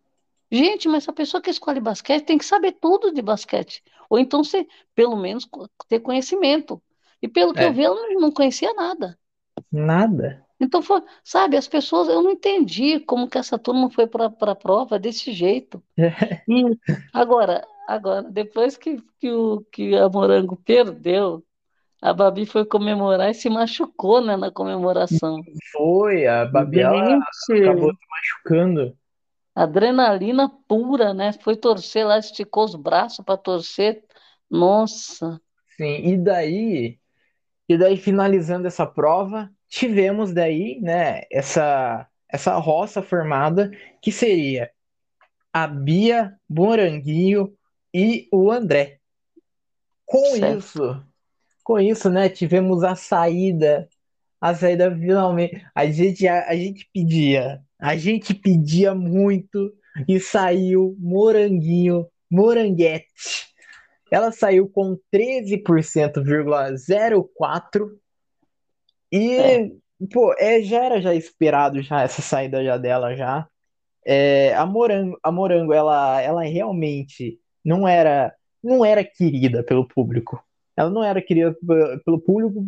[0.53, 3.83] Gente, mas a pessoa que escolhe basquete tem que saber tudo de basquete.
[4.11, 5.49] Ou então, ser, pelo menos,
[5.89, 6.81] ter conhecimento.
[7.23, 7.67] E pelo que É.
[7.67, 9.19] eu vi, ela não conhecia nada.
[9.73, 10.47] Nada.
[10.63, 14.55] Então, foi, sabe, as pessoas, eu não entendi como que essa turma foi para a
[14.55, 15.83] prova desse jeito.
[16.49, 16.65] E
[17.13, 21.45] agora, agora, depois que, que, o, que a Morango perdeu,
[22.01, 25.41] a Babi foi comemorar e se machucou, né, na comemoração.
[25.73, 26.27] Foi.
[26.27, 28.99] A Gente, acabou se machucando.
[29.55, 31.33] adrenalina pura, né?
[31.33, 34.05] Foi torcer lá, esticou os braços para torcer.
[34.51, 35.41] Nossa,
[35.77, 35.97] Sim.
[36.13, 36.99] E daí,
[37.69, 44.71] e daí finalizando essa prova, tivemos daí, né, essa essa roça formada que seria
[45.53, 47.53] a Bia, Moranguinho
[47.93, 49.01] e o André.
[50.07, 50.59] Com Certo.
[50.59, 51.05] isso,
[51.63, 53.87] com isso, né, tivemos a saída,
[54.41, 55.63] a saída finalmente.
[55.75, 59.73] A gente, a, a gente pedia, a gente pedia muito
[60.09, 63.53] e saiu Moranguinho, Moranguete.
[64.11, 68.02] Ela saiu com 13,04
[69.13, 69.71] e, É.
[70.13, 73.47] pô, é, já era já esperado já essa saída já dela já.
[74.07, 80.43] É, a Morango, a Morango, ela, ela realmente não era, não era querida pelo público.
[80.77, 82.65] Ela não era querida pe- pelo público.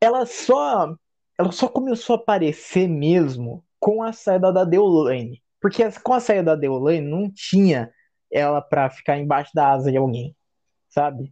[0.00, 0.94] Ela só,
[1.38, 5.42] ela só começou a aparecer mesmo com a saída da Deolane.
[5.60, 7.92] Porque com a saída da Deolane não tinha
[8.30, 10.34] ela pra ficar embaixo da asa de alguém,
[10.88, 11.30] sabe?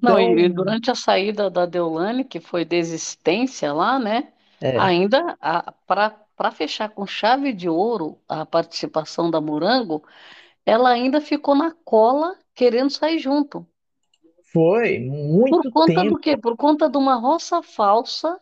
[0.00, 4.32] Não, Então, e, e durante a saída da Deolane, que foi desistência lá, né?
[4.60, 5.36] é, Ainda
[5.86, 10.04] para fechar com chave de ouro a participação da Morango,
[10.66, 13.66] ela ainda ficou na cola querendo sair junto.
[14.52, 15.00] foi
[15.48, 16.16] Por muito conta tempo.
[16.16, 16.36] do quê?
[16.36, 18.38] Por conta de uma roça falsa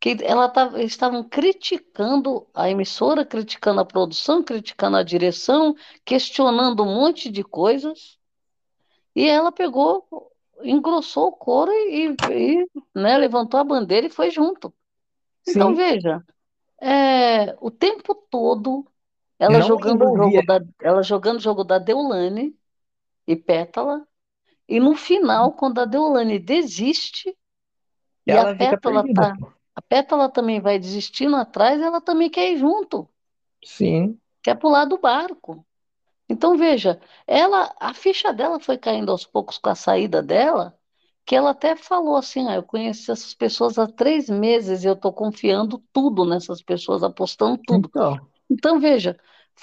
[0.00, 6.82] que ela tava, eles estavam criticando a emissora, criticando a produção, criticando a direção, questionando
[6.84, 8.18] um monte de coisas.
[9.14, 10.06] E ela pegou,
[10.62, 14.74] engrossou o couro e, e, né, levantou a bandeira e foi junto.
[15.46, 16.24] Então, Sim, veja,
[16.80, 18.86] é, o tempo todo
[19.38, 22.56] ela não jogando o jogo da, ela jogando o jogo da Deolane
[23.26, 24.06] e Pétala,
[24.68, 27.36] e no final, quando a Deolane desiste
[28.26, 29.36] e a Ela fica Pétala tá,
[29.74, 33.08] a Pétala também vai desistindo atrás, ela também quer ir junto,
[33.64, 35.65] Sim, quer pular do barco.
[36.28, 40.76] Então, veja, ela, a ficha dela foi caindo aos poucos com a saída dela,
[41.24, 44.94] que ela até falou assim, ah, eu conheci essas pessoas há três meses e eu
[44.94, 47.92] estou confiando tudo nessas pessoas, apostando tudo.
[47.92, 48.28] então.
[48.50, 49.18] Então, veja,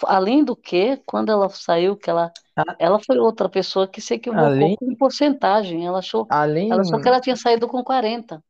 [0.06, 4.15] além do que, quando ela saiu, que ela, a- ela foi outra pessoa que se
[4.15, 8.43] equivocou Além, com porcentagem, ela achou, além, ela achou que ela tinha saído com 40,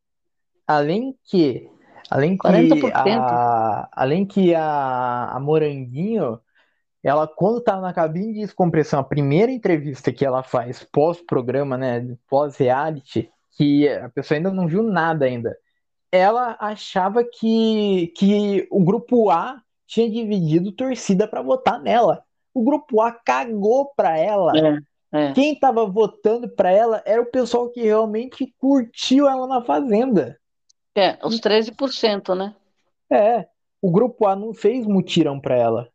[0.67, 1.69] além que,
[2.09, 2.93] além que 40%.
[2.93, 6.41] a, além que a, a Moranguinho,
[7.03, 12.15] ela quando tá na cabine de descompressão, a primeira entrevista que ela faz pós-programa, né,
[12.29, 15.55] pós-reality, que a pessoa ainda não viu nada ainda,
[16.11, 22.23] ela achava que, que o grupo A tinha dividido torcida para votar nela.
[22.53, 24.53] O grupo A cagou pra ela.
[25.11, 25.33] É, é.
[25.33, 30.39] Quem tava votando pra ela era o pessoal que realmente curtiu ela na Fazenda.
[30.95, 32.55] É, os 13%, né?
[33.11, 33.47] É,
[33.81, 35.92] o grupo A não fez mutirão pra ela.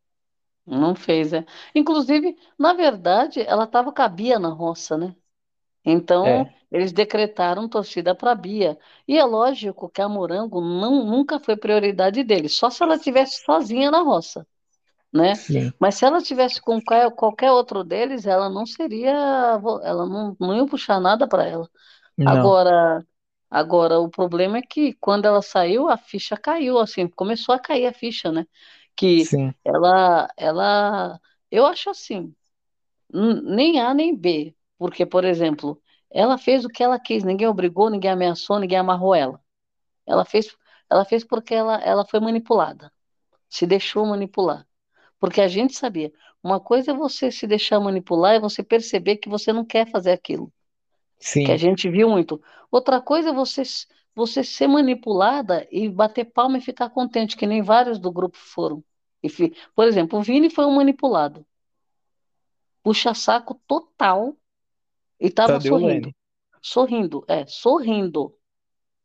[0.68, 1.44] Não fez, é.
[1.74, 5.14] Inclusive, na verdade, ela estava com a Bia na roça, né?
[5.84, 8.78] Então, É, eles decretaram torcida para a Bia.
[9.08, 13.44] E é lógico que a Morango não, nunca foi prioridade deles, só se ela tivesse
[13.44, 14.46] sozinha na roça,
[15.12, 15.44] né?
[15.46, 15.72] sim.
[15.78, 19.12] Mas se ela tivesse com qualquer, qualquer outro deles, ela não seria,
[19.82, 21.68] ela não, não ia puxar nada para ela.
[22.18, 23.06] Não, Agora,
[23.50, 27.86] agora o problema é que quando ela saiu, a ficha caiu, assim, começou a cair
[27.86, 28.46] a ficha, né?
[28.98, 29.54] Que sim.
[29.64, 32.34] ela, ela, eu acho assim,
[33.12, 35.80] nem A nem B, porque, por exemplo,
[36.10, 39.40] ela fez o que ela quis, ninguém obrigou, ninguém ameaçou, ninguém amarrou ela.
[40.06, 40.56] Ela fez,
[40.90, 42.92] ela fez porque ela, ela foi manipulada,
[43.48, 44.66] se deixou manipular.
[45.20, 46.12] Porque a gente sabia.
[46.42, 50.12] Uma coisa é você se deixar manipular e você perceber que você não quer fazer
[50.12, 50.52] aquilo.
[51.20, 51.46] Sim.
[51.46, 52.40] Que a gente viu muito.
[52.70, 53.62] Outra coisa é você,
[54.14, 58.84] você ser manipulada e bater palma e ficar contente, que nem vários do grupo foram.
[59.74, 61.46] Por exemplo, o Vini foi um manipulado.
[62.82, 64.36] Puxa-saco total
[65.20, 66.14] e estava sorrindo.
[66.62, 68.34] Sorrindo, é, sorrindo.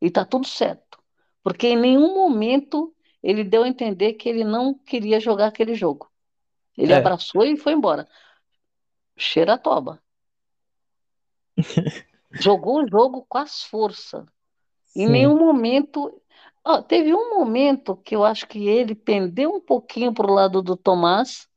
[0.02, 1.02] E tá tudo certo.
[1.41, 6.12] Porque em nenhum momento ele deu a entender que ele não queria jogar aquele jogo.
[6.78, 6.97] Ele é.
[6.97, 8.08] abraçou e foi embora.
[9.17, 10.02] Cheira a toba.
[12.32, 14.26] Jogou o jogo com as forças.
[14.95, 16.21] Em nenhum momento.
[16.88, 20.78] Teve um momento que eu acho que ele pendeu um pouquinho para o lado do
[20.78, 21.47] Tomás,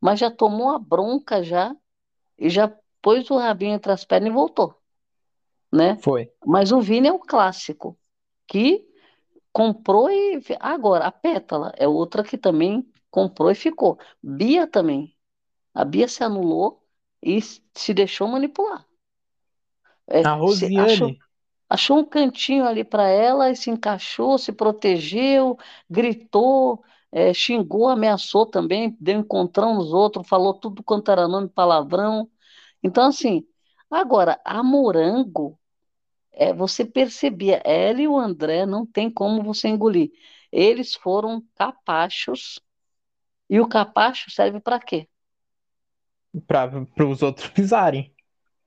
[0.00, 1.74] mas já tomou a bronca já
[2.38, 4.74] e já pôs o rabinho entre as pernas e voltou.
[5.72, 5.96] Né?
[5.96, 6.30] Foi.
[6.46, 7.98] Mas o Vini é o clássico,
[8.46, 8.86] que
[9.52, 10.40] comprou e.
[10.60, 13.98] Agora, a Pétala é outra que também comprou e ficou.
[14.22, 15.16] Bia também.
[15.72, 16.82] A Bia se anulou
[17.20, 18.86] e se deixou manipular.
[20.06, 20.92] É, a Rosiane.
[20.92, 21.16] Achou,
[21.74, 25.58] achou um cantinho ali para ela e se encaixou, se protegeu,
[25.90, 32.30] gritou, é, xingou, ameaçou também, deu encontrão nos outros, falou tudo quanto era nome, palavrão.
[32.82, 33.46] Então, assim,
[33.90, 35.58] agora, a Morango,
[36.32, 40.10] é, você percebia, ela e o André não tem como você engolir.
[40.52, 42.60] Eles foram capachos,
[43.48, 45.08] e o capacho serve para quê?
[46.46, 46.68] Para
[47.08, 48.12] os outros pisarem.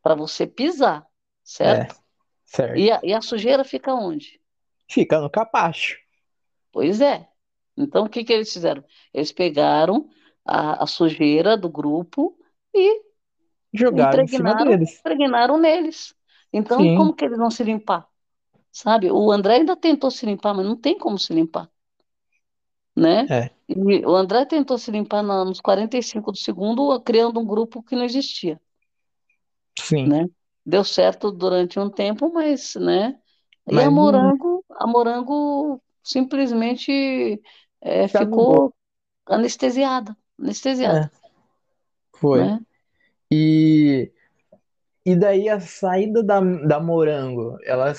[0.02, 1.06] Para você pisar,
[1.44, 1.94] certo?
[1.94, 2.07] É,
[2.48, 2.78] certo.
[2.78, 4.42] E a, e a sujeira fica onde?
[4.90, 5.98] Fica no capacho.
[6.72, 7.28] Pois é.
[7.78, 8.84] Então, o que, que eles fizeram?
[9.14, 10.10] Eles pegaram
[10.44, 12.38] a, a sujeira do grupo
[12.74, 13.02] e
[13.72, 15.00] jogaram em cima deles.
[15.00, 16.16] Impregnaram neles.
[16.52, 16.96] Então, Sim.
[16.96, 18.08] como que eles vão se limpar?
[18.72, 19.12] Sabe?
[19.12, 21.70] O André ainda tentou se limpar, mas não tem como se limpar.
[22.96, 23.28] Né?
[23.30, 23.52] É.
[23.70, 28.04] E o André tentou se limpar nos 45 do segundo, criando um grupo que não
[28.04, 28.60] existia.
[29.78, 30.08] Sim.
[30.08, 30.28] Né?
[30.68, 33.18] Deu certo durante um tempo, mas, né?
[33.66, 37.42] E mas a Morango, a Morango simplesmente
[37.82, 38.74] é, ficou
[39.26, 40.16] anestesiada.
[40.38, 41.10] Anestesiada.
[41.14, 41.18] É.
[42.18, 42.42] Foi.
[42.42, 42.60] Né?
[43.32, 44.12] E,
[45.06, 47.94] e daí a saída da, da Morango, ela,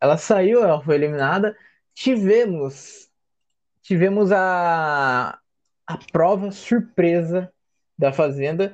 [0.00, 1.56] ela saiu, ela foi eliminada.
[1.94, 3.04] Tivemos
[3.84, 5.38] tivemos a,
[5.86, 7.52] a prova surpresa
[7.96, 8.72] da Fazenda,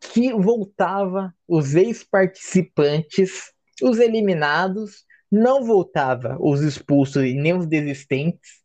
[0.00, 8.60] que voltava os ex-participantes, os eliminados, não voltava os expulsos e nem os desistentes.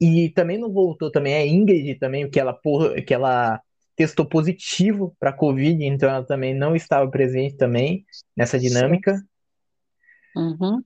[0.00, 2.58] E também não voltou também a Ingrid também, porque ela,
[3.06, 3.60] que ela
[3.96, 8.04] testou positivo para Covid, então ela também não estava presente também
[8.36, 9.24] nessa dinâmica.
[10.36, 10.82] Uhum.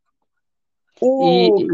[1.00, 1.60] O...
[1.60, 1.66] E,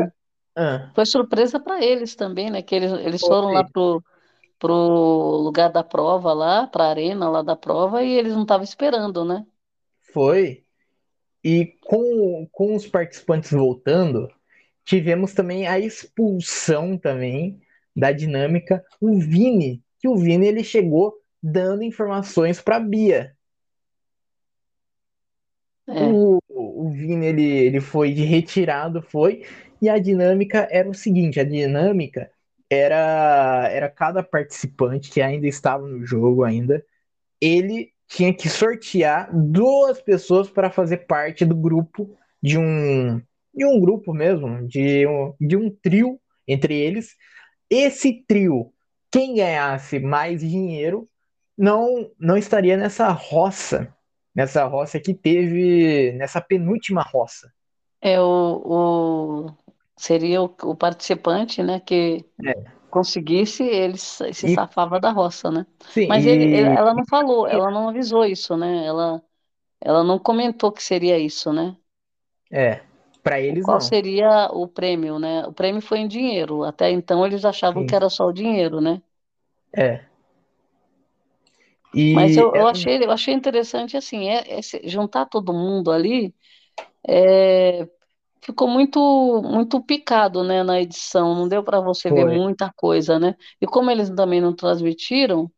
[0.57, 0.93] ah.
[0.95, 2.63] Foi surpresa para eles também, né?
[2.63, 4.03] Que eles, eles foram lá pro,
[4.59, 8.65] pro lugar da prova lá, para a arena lá da prova, e eles não estavam
[8.65, 9.45] esperando, né?
[10.13, 10.65] Foi.
[11.43, 14.29] E com, com os participantes voltando,
[14.85, 17.61] tivemos também a expulsão também
[17.95, 18.85] da dinâmica.
[19.01, 23.37] O Vini, que o Vini ele chegou dando informações para Bia.
[25.87, 26.05] É.
[26.05, 29.45] O, o Vini ele, ele foi de retirado, foi,
[29.83, 32.31] e a dinâmica era o seguinte: a dinâmica
[32.71, 36.85] era, era cada participante que ainda estava no jogo ainda,
[37.41, 43.21] ele tinha que sortear duas pessoas para fazer parte do grupo de um
[43.57, 47.15] de um grupo mesmo, de um, de um trio entre eles.
[47.71, 48.73] Esse trio,
[49.13, 51.09] quem ganhasse mais dinheiro,
[51.57, 53.95] não não estaria nessa roça,
[54.35, 57.53] nessa roça que teve nessa penúltima roça.
[58.01, 59.55] É o, o
[59.97, 62.75] seria o, o participante, né, que é.
[62.91, 65.67] conseguisse, ele se E- safava da roça, né?
[65.89, 68.87] Sim, Mas ele, e ela não falou, ela não avisou isso, né?
[68.87, 69.23] Ela,
[69.81, 71.77] ela não comentou que seria isso, né?
[72.51, 72.83] é,
[73.23, 73.91] para eles Qual não.
[73.91, 75.45] seria o prêmio, né?
[75.47, 76.63] O prêmio foi em dinheiro.
[76.65, 77.85] Até então eles achavam Sim.
[77.85, 79.03] que era só o dinheiro, né?
[79.73, 80.05] É.
[82.11, 85.91] Mas E eu, eu é, achei, eu achei interessante assim, é, é juntar todo mundo
[85.91, 86.35] ali,
[87.09, 87.87] é,
[88.45, 92.27] ficou muito muito picado, né, na edição, não deu para você ver foi.
[92.27, 93.37] muita coisa, né?
[93.61, 95.51] E como eles também não transmitiram,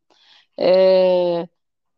[0.57, 1.47] é,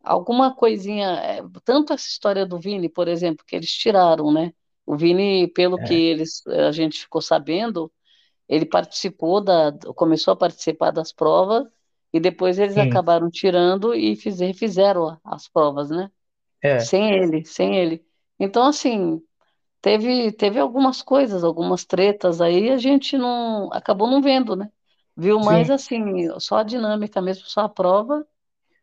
[0.02, 4.52] alguma coisinha, é, tanto essa história do Vini, por exemplo, que eles tiraram, né?
[4.86, 5.94] O Vini, pelo que É.
[5.94, 7.92] eles a gente ficou sabendo,
[8.48, 11.66] ele participou da, começou a participar das provas
[12.12, 12.78] e depois eles Sim.
[12.78, 16.10] acabaram tirando e fiz, refizeram as provas, né?
[16.62, 16.78] É.
[16.78, 18.04] Sem ele, sem ele.
[18.38, 19.22] Então, assim,
[19.80, 24.70] teve, teve algumas coisas, algumas tretas aí, a gente não acabou não vendo, né?
[25.16, 25.70] viu mais Sim.
[25.70, 26.00] assim,
[26.40, 28.26] só a dinâmica mesmo, só a prova.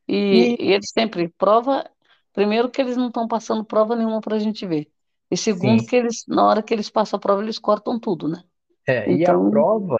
[0.07, 1.89] E E, e eles sempre prova,
[2.33, 4.91] primeiro que eles não estão passando prova nenhuma para a gente ver.
[5.31, 8.27] E segundo sim, que eles, na hora que eles passam a prova, eles cortam tudo,
[8.29, 8.43] né?
[8.87, 9.97] é, e a Então, prova,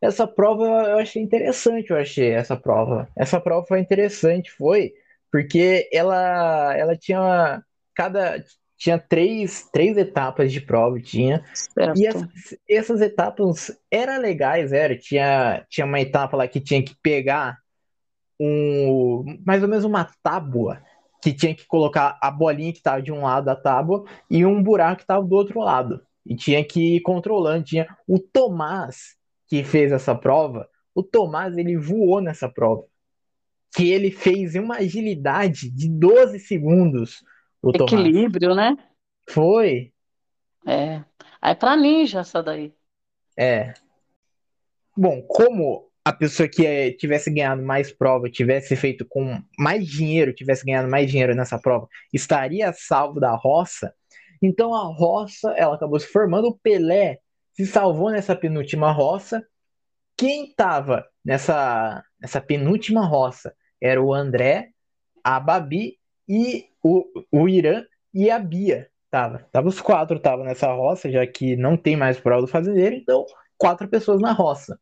[0.00, 3.08] essa prova eu achei interessante, eu achei essa prova.
[3.16, 4.94] Essa prova foi interessante, foi
[5.32, 7.62] porque ela ela tinha
[7.94, 8.42] cada
[8.80, 11.44] tinha três, três etapas de prova, tinha.
[11.94, 12.62] E essas, certo.
[12.66, 14.96] essas etapas eram legais, era.
[14.96, 17.58] Tinha, tinha uma etapa lá que tinha que pegar
[18.40, 20.82] um, mais ou menos uma tábua,
[21.22, 24.62] que tinha que colocar a bolinha que estava de um lado da tábua e um
[24.62, 26.00] buraco que estava do outro lado.
[26.24, 27.64] E tinha que ir controlando.
[27.64, 29.14] Tinha o Tomás,
[29.46, 32.84] que fez essa prova, o Tomás ele voou nessa prova.
[33.76, 37.22] Que ele fez uma agilidade de 12 segundos,
[37.62, 37.70] o.
[37.74, 38.76] Equilíbrio, né?
[39.28, 39.92] Foi,
[40.66, 41.04] É.
[41.40, 42.72] Aí para ninja essa daí.
[43.38, 43.72] é.
[44.96, 50.34] Bom, como a pessoa que eh, tivesse ganhado mais prova, tivesse feito com mais dinheiro,
[50.34, 53.94] tivesse ganhado mais dinheiro nessa prova, estaria salvo da roça.
[54.42, 56.48] Então a roça, ela acabou se formando.
[56.48, 57.18] O Pelé
[57.54, 59.46] se salvou nessa penúltima roça.
[60.16, 64.70] Quem estava nessa, nessa penúltima roça era o André,
[65.22, 65.99] a Babi
[66.30, 68.90] e o, o Irã e a Bia.
[69.10, 72.96] Tava, tava os quatro estavam nessa roça, já que não tem mais prova do fazendeiro,
[72.96, 73.26] então
[73.58, 74.80] quatro pessoas na roça.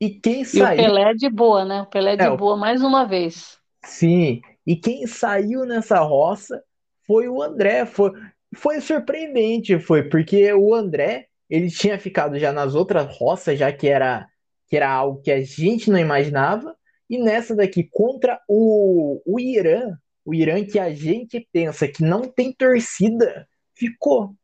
[0.00, 1.82] E quem E o saiu, Pelé de boa, né?
[1.82, 3.60] O Pelé é, de o- boa mais uma vez.
[3.84, 6.62] sim, e quem saiu nessa roça
[7.06, 7.86] foi o André.
[7.86, 8.12] Foi,
[8.54, 13.88] foi surpreendente, foi, porque o André, ele tinha ficado já nas outras roças, já que
[13.88, 14.28] era,
[14.68, 16.76] que era algo que a gente não imaginava,
[17.08, 22.22] e nessa daqui, contra o, o Irã, o Irã que a gente pensa que não
[22.22, 24.34] tem torcida, ficou.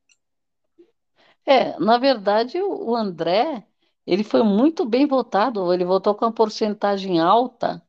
[1.44, 3.64] É, na verdade, o André,
[4.06, 7.82] ele foi muito bem votado, ele votou com uma porcentagem alta,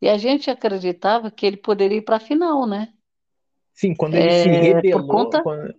[0.00, 2.92] e a gente acreditava que ele poderia ir para a final, né?
[3.74, 5.74] Sim, quando ele se É, por rebelou, conta, quando,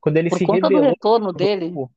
[0.00, 1.68] quando ele por se conta do rebelou retorno dele.
[1.72, 1.92] grupo,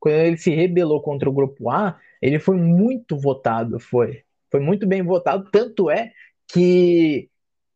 [0.00, 4.24] quando ele se rebelou contra o grupo A, ele foi muito votado, foi.
[4.50, 6.12] Foi muito bem votado, tanto é
[6.52, 7.30] que,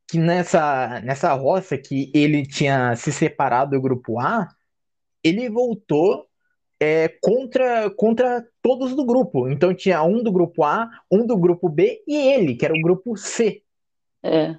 [0.08, 4.48] que nessa, nessa roça que ele tinha se separado do grupo A,
[5.24, 6.26] ele voltou
[6.80, 9.48] é, contra, contra todos do grupo.
[9.48, 12.82] Então tinha um do grupo A, um do grupo B e ele, que era o
[12.82, 13.62] grupo C.
[14.22, 14.58] É.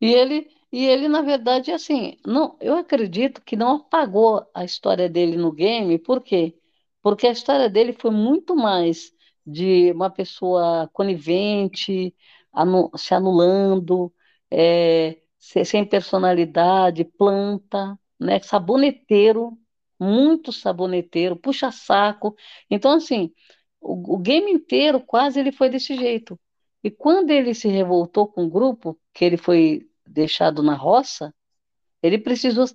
[0.00, 5.10] E ele, e ele, na verdade, assim, não, eu acredito que não apagou a história
[5.10, 6.58] dele no game, por quê?
[7.02, 9.12] Porque a história dele foi muito mais
[9.46, 12.16] de uma pessoa conivente,
[12.52, 14.13] anu- se anulando,
[14.54, 18.40] é, se- sem personalidade, planta, né?
[18.40, 19.58] Saboneteiro,
[20.00, 22.36] muito saboneteiro, puxa-saco.
[22.70, 23.32] Então, assim,
[23.80, 26.38] o, o game inteiro quase ele foi desse jeito.
[26.82, 31.34] E quando ele se revoltou com o grupo, que ele foi deixado na roça,
[32.02, 32.66] ele precisou,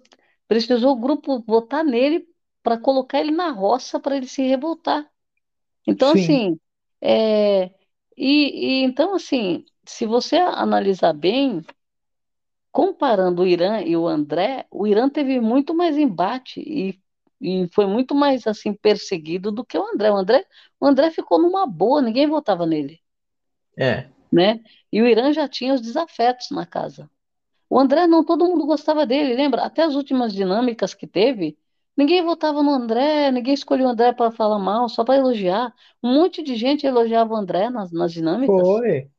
[0.48, 2.28] precisou o grupo votar nele
[2.64, 5.10] para colocar ele na roça para ele se revoltar.
[5.88, 6.60] Então, Sim, assim,
[7.02, 7.66] é,
[8.18, 11.62] e, e então, assim, se você analisar bem,
[12.72, 17.00] comparando o Irã e o André, o Irã teve muito mais embate e,
[17.42, 20.12] e foi muito mais assim perseguido do que o André.
[20.12, 20.46] O André,
[20.80, 23.00] o André ficou numa boa, ninguém votava nele,
[23.78, 24.08] é.
[24.32, 24.62] né?
[24.92, 27.10] E o Irã já tinha os desafetos na casa.
[27.68, 29.64] O André não, todo mundo gostava dele, lembra?
[29.64, 31.58] Até as últimas dinâmicas que teve,
[31.98, 35.74] ninguém votava no André, ninguém escolheu o André para falar mal, só para elogiar.
[36.02, 38.56] Um monte de gente elogiava o André nas, nas dinâmicas.
[38.56, 39.10] Foi.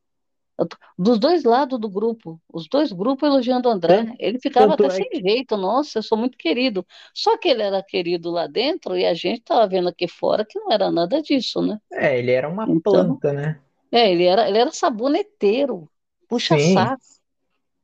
[0.97, 4.07] Dos dois lados do grupo, os dois grupos elogiando o André.
[4.07, 6.85] Tanto, Ele ficava até é sem jeito, nossa, eu sou muito querido.
[7.13, 10.59] Só que ele era querido lá dentro e a gente estava vendo aqui fora que
[10.59, 11.79] não era nada disso, né?
[11.91, 13.61] É, ele era uma Então, planta, né?
[13.91, 15.89] é, ele era, ele era saboneteiro,
[16.29, 17.03] puxa-saco,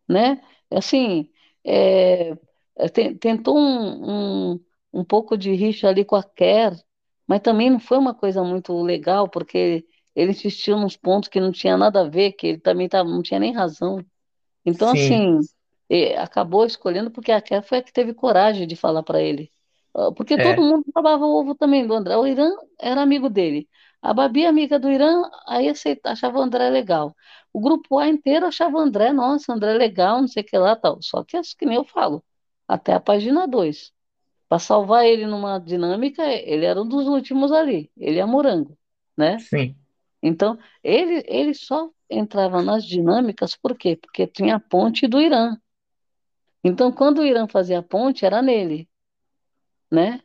[0.07, 0.41] né?
[0.71, 1.31] Assim,
[1.65, 2.31] é,
[2.77, 6.75] é, te- tentou um, um, um pouco de rixa ali com a Kerr,
[7.27, 9.85] mas também não foi uma coisa muito legal, porque
[10.17, 13.21] ele insistiu nos pontos que não tinha nada a ver, que ele também tava, não
[13.23, 14.05] tinha nem razão.
[14.65, 15.47] Então, sim, assim,
[16.17, 19.51] acabou escolhendo porque a Kerr foi a que teve coragem de falar para ele.
[19.95, 22.15] Ah, Porque todo é, mundo babava o ovo também do André.
[22.17, 22.49] O Irã
[22.79, 23.67] era amigo dele.
[24.01, 27.15] A Babi, amiga do Irã, aí aceita, achava o André legal.
[27.53, 30.75] O grupo A inteiro achava o André, nossa, André legal, não sei o que lá,
[30.75, 31.01] tal.
[31.01, 32.23] Só que, assim, que nem eu falo,
[32.67, 33.91] até a página 2.
[34.49, 37.91] Para salvar ele numa dinâmica, ele era um dos últimos ali.
[37.97, 38.77] Ele é morango,
[39.17, 39.47] né?
[39.49, 39.75] sim,
[40.27, 43.95] Então, ele, ele só entrava nas dinâmicas, por quê?
[43.97, 45.57] Porque tinha a ponte do Irã.
[46.63, 48.87] Então, quando o Irã fazia a ponte, era nele,
[49.91, 50.21] né?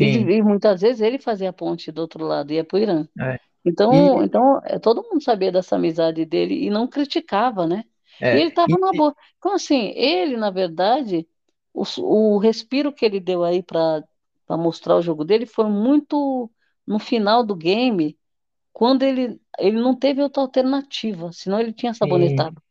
[0.00, 2.80] E, sim, e muitas vezes ele fazia a ponte do outro lado, ia para o
[2.80, 3.08] Irã.
[3.20, 3.38] é.
[3.64, 7.84] Então, E, então é, todo mundo sabia dessa amizade dele e não criticava, né?
[8.32, 9.16] E é, ele estava e, na boa.
[9.38, 11.28] Então, assim, ele, na verdade,
[11.74, 14.04] o, o respiro que ele deu aí para
[14.50, 16.50] mostrar o jogo dele foi muito
[16.86, 18.17] no final do game,
[18.78, 22.62] quando ele, ele não teve outra alternativa, senão ele tinha sabonetado.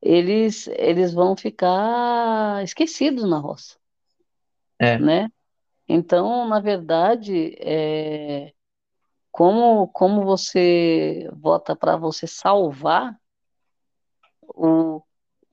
[0.03, 3.78] eles, eles vão ficar esquecidos na roça,
[4.78, 4.99] é.
[4.99, 5.30] né?
[5.89, 8.53] Então, na verdade, é,
[9.30, 13.16] como, como você vota para você salvar
[14.43, 15.03] o,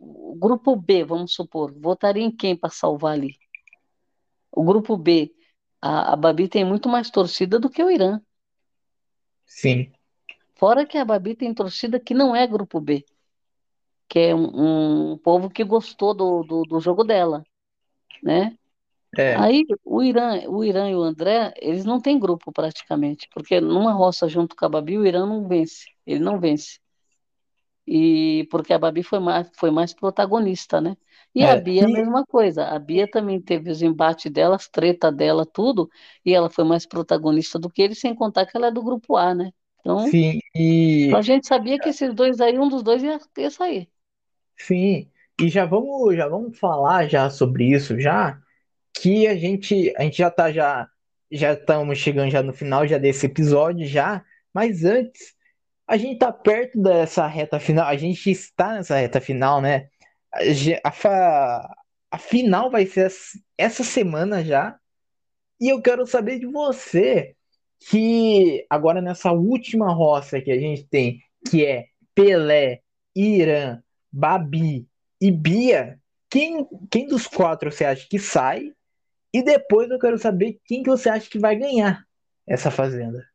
[0.03, 3.37] o grupo B, vamos supor, votaria em quem para salvar ali?
[4.51, 5.33] O grupo B,
[5.81, 8.19] a, a Babi tem muito mais torcida do que o Irã.
[9.45, 9.91] Sim,
[10.55, 13.03] Fora que a Babi tem torcida que não é grupo B,
[14.07, 17.43] que é um, um povo que gostou do, do, do jogo dela,
[18.23, 18.57] né?
[19.17, 19.35] é.
[19.35, 23.93] Aí o Irã, o Irã e o André, eles não têm grupo praticamente, porque numa
[23.93, 26.79] roça junto com a Babi, o Irã não vence, ele não vence.
[27.87, 30.95] E porque a Babi foi mais, foi mais protagonista, né?
[31.35, 32.65] E a É, Bia, a e mesma coisa.
[32.67, 35.89] A Bia também teve os embates dela, as treta dela, tudo,
[36.25, 39.17] e ela foi mais protagonista do que ele, sem contar que ela é do grupo
[39.17, 39.51] A, né?
[39.79, 40.39] Então, sim,
[41.11, 43.89] a e gente sabia que esses dois aí, um dos dois ia, ia sair.
[44.57, 48.39] sim, e já vamos, já vamos falar já sobre isso já,
[48.93, 50.89] que a gente, a gente já tá já
[51.31, 54.23] já estamos chegando já no final já desse episódio já,
[54.53, 55.35] mas antes
[55.87, 59.87] a gente tá perto dessa reta final, a gente está nessa reta final, né?
[60.83, 61.75] A, fa-
[62.11, 64.77] a final vai ser essa essa semana já,
[65.59, 67.35] e eu quero saber de você
[67.89, 71.19] que agora nessa última roça que a gente tem,
[71.49, 72.81] que é Pelé,
[73.15, 73.81] Irã,
[74.11, 74.87] Babi
[75.21, 78.71] e Bia, quem, quem dos quatro você acha que sai?
[79.33, 82.03] E depois eu quero saber quem que você acha que vai ganhar
[82.47, 83.25] essa fazenda.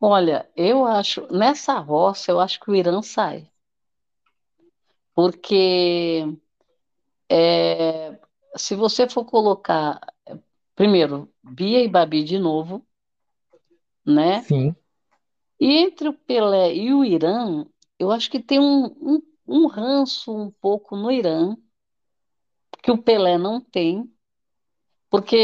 [0.00, 3.48] Olha, eu acho, nessa roça, eu acho que o Irã sai.
[5.14, 6.24] Porque
[7.28, 8.18] é,
[8.56, 10.00] se você for colocar,
[10.74, 12.86] primeiro, Bia e Babi de novo,
[14.04, 14.42] né?
[14.42, 14.74] Sim,
[15.60, 17.64] E entre o Pelé e o Irã,
[17.98, 21.56] eu acho que tem um, um, um ranço um pouco no Irã,
[22.82, 24.10] que o Pelé não tem,
[25.10, 25.36] porque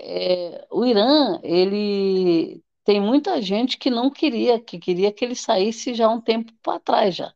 [0.00, 5.92] é, o Irã, ele tem muita gente que não queria, que queria que ele saísse
[5.94, 7.34] já um tempo para trás já.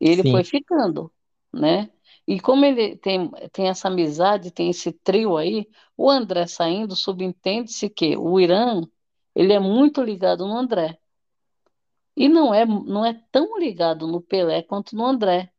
[0.00, 1.12] E ele foi sim, ficando,
[1.52, 1.90] né?
[2.26, 7.90] E como ele tem, tem essa amizade, tem esse trio aí, o André saindo, subentende-se
[7.90, 8.82] que o Irã,
[9.34, 10.98] ele é muito ligado no André.
[12.16, 15.52] E não é, não é tão ligado no Pelé quanto no André.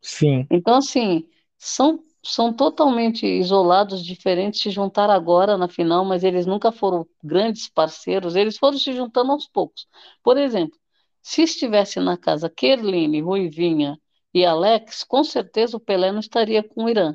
[0.00, 1.28] sim, Então, assim,
[1.58, 7.68] são, são totalmente isolados, diferentes, se juntaram agora na final, mas eles nunca foram grandes
[7.68, 9.86] parceiros, eles foram se juntando aos poucos.
[10.22, 10.78] Por exemplo,
[11.22, 13.98] se estivesse na casa Kerline, Ruivinha
[14.34, 17.14] e Alex, com certeza o Pelé não estaria com o Irã.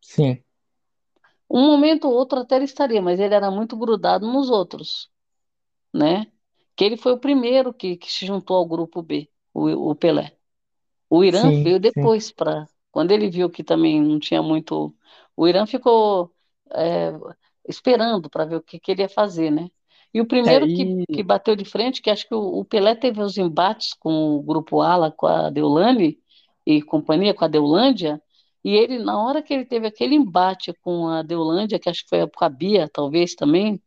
[0.00, 0.42] sim,
[1.50, 5.10] Um momento ou outro até ele estaria, mas ele era muito grudado nos outros,
[5.94, 6.26] né?
[6.76, 10.36] Que ele foi o primeiro que, que se juntou ao grupo B, o, o Pelé.
[11.10, 12.68] O Irã sim, veio depois para.
[12.98, 14.94] Quando ele viu que também não tinha muito.
[15.36, 16.34] O Irã ficou
[16.72, 17.12] é,
[17.68, 19.68] esperando para ver o que, que ele ia fazer, né?
[20.12, 22.64] E o É, primeiro que, que e bateu de frente, que acho que o, o
[22.64, 26.18] Pelé teve os embates com o grupo Ala, com a Deulane
[26.66, 28.20] e companhia, com a Deulândia,
[28.64, 32.08] e ele, na hora que ele teve aquele embate com a Deulândia, que acho que
[32.10, 33.80] foi com a Bia, talvez também,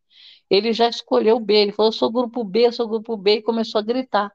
[0.49, 1.55] ele já escolheu o B.
[1.55, 4.31] Ele falou: eu sou grupo B, eu sou grupo B, e começou a gritar.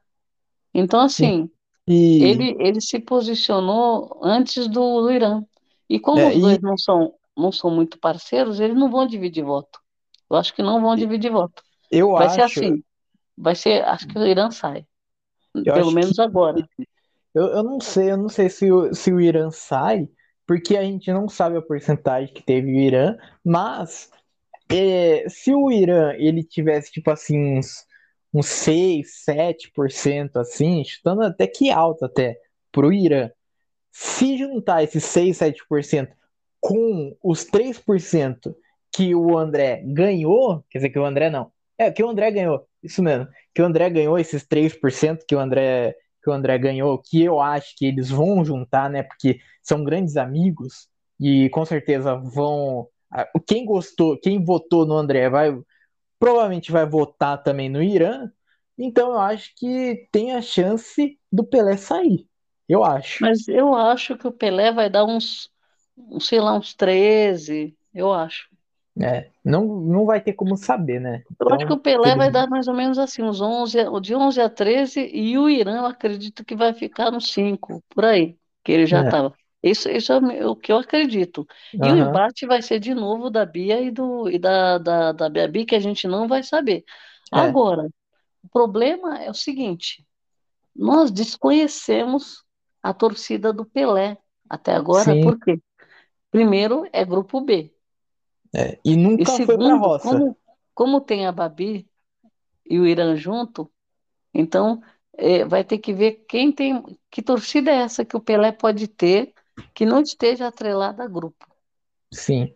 [0.73, 1.49] Então, sim, assim.
[1.87, 5.43] E, Ele, ele se posicionou antes do, do Irã.
[5.89, 9.07] E como é, os e dois não são, não são muito parceiros, eles não vão
[9.07, 9.79] dividir voto.
[10.29, 11.63] Eu acho que não vão dividir voto.
[11.91, 12.35] Eu Vai acho.
[12.35, 12.83] ser assim.
[13.37, 14.85] Vai ser, acho que o Irã sai.
[15.55, 16.67] Eu Pelo menos que agora.
[17.33, 20.09] eu, eu não sei, eu não sei se o, se o Irã sai,
[20.45, 24.09] porque a gente não sabe a porcentagem que teve o Irã, mas
[24.69, 27.85] é, se o Irã ele tivesse tipo assim uns,
[28.37, 32.39] uns 6, 7% assim, chutando até que alto até
[32.71, 33.31] pro Irã.
[33.91, 36.09] Se juntar esses 6, 7%
[36.59, 38.55] com os 3%
[38.95, 41.51] que o André ganhou, quer dizer que o André não.
[41.77, 43.27] É, que o André ganhou, isso mesmo.
[43.53, 45.95] Que o André ganhou esses 3% que o André
[46.27, 49.01] que o André ganhou, que eu acho que eles vão juntar, né?
[49.01, 52.89] Porque são grandes amigos e com certeza vão.
[53.47, 55.57] Quem gostou, quem votou no André vai
[56.19, 58.31] provavelmente vai votar também no Irã.
[58.77, 62.27] Então eu acho que tem a chance do Pelé sair.
[62.67, 63.21] Eu acho.
[63.21, 65.49] Mas eu acho que o Pelé vai dar uns,
[65.97, 68.47] uns, sei lá, uns 13, eu acho.
[68.99, 71.23] É, não, não vai ter como saber, né?
[71.39, 73.99] Eu acho que Então, o Pelé vai dar mais ou menos assim, uns 11, a-
[73.99, 78.05] de 11 a 13, e o Irã eu acredito que vai ficar nos 5, por
[78.05, 79.27] aí, que ele já É.
[79.69, 81.45] Isso, isso é o o que eu acredito.
[81.81, 85.11] E o Aham, embate vai ser de novo da Bia e, do, e da, da,
[85.11, 85.29] da
[85.67, 86.83] que a gente não vai saber.
[87.33, 87.87] é, Agora,
[88.43, 90.05] o problema é o seguinte:
[90.75, 92.43] nós desconhecemos
[92.83, 94.17] a torcida do Pelé
[94.49, 95.15] até agora, sim.
[95.15, 95.61] por quê?
[96.31, 97.73] Primeiro é grupo B.
[98.53, 98.79] é.
[98.83, 100.25] E E nunca foi pra segundo, roça.
[100.25, 100.37] como,
[100.73, 101.89] como tem a Babi
[102.69, 103.71] e o Irã junto,
[104.33, 104.81] então
[105.17, 108.87] eh, vai ter que ver quem tem, que torcida é essa que o Pelé pode
[108.87, 109.33] ter
[109.73, 111.47] que não esteja atrelada a grupo.
[112.13, 112.53] Sim,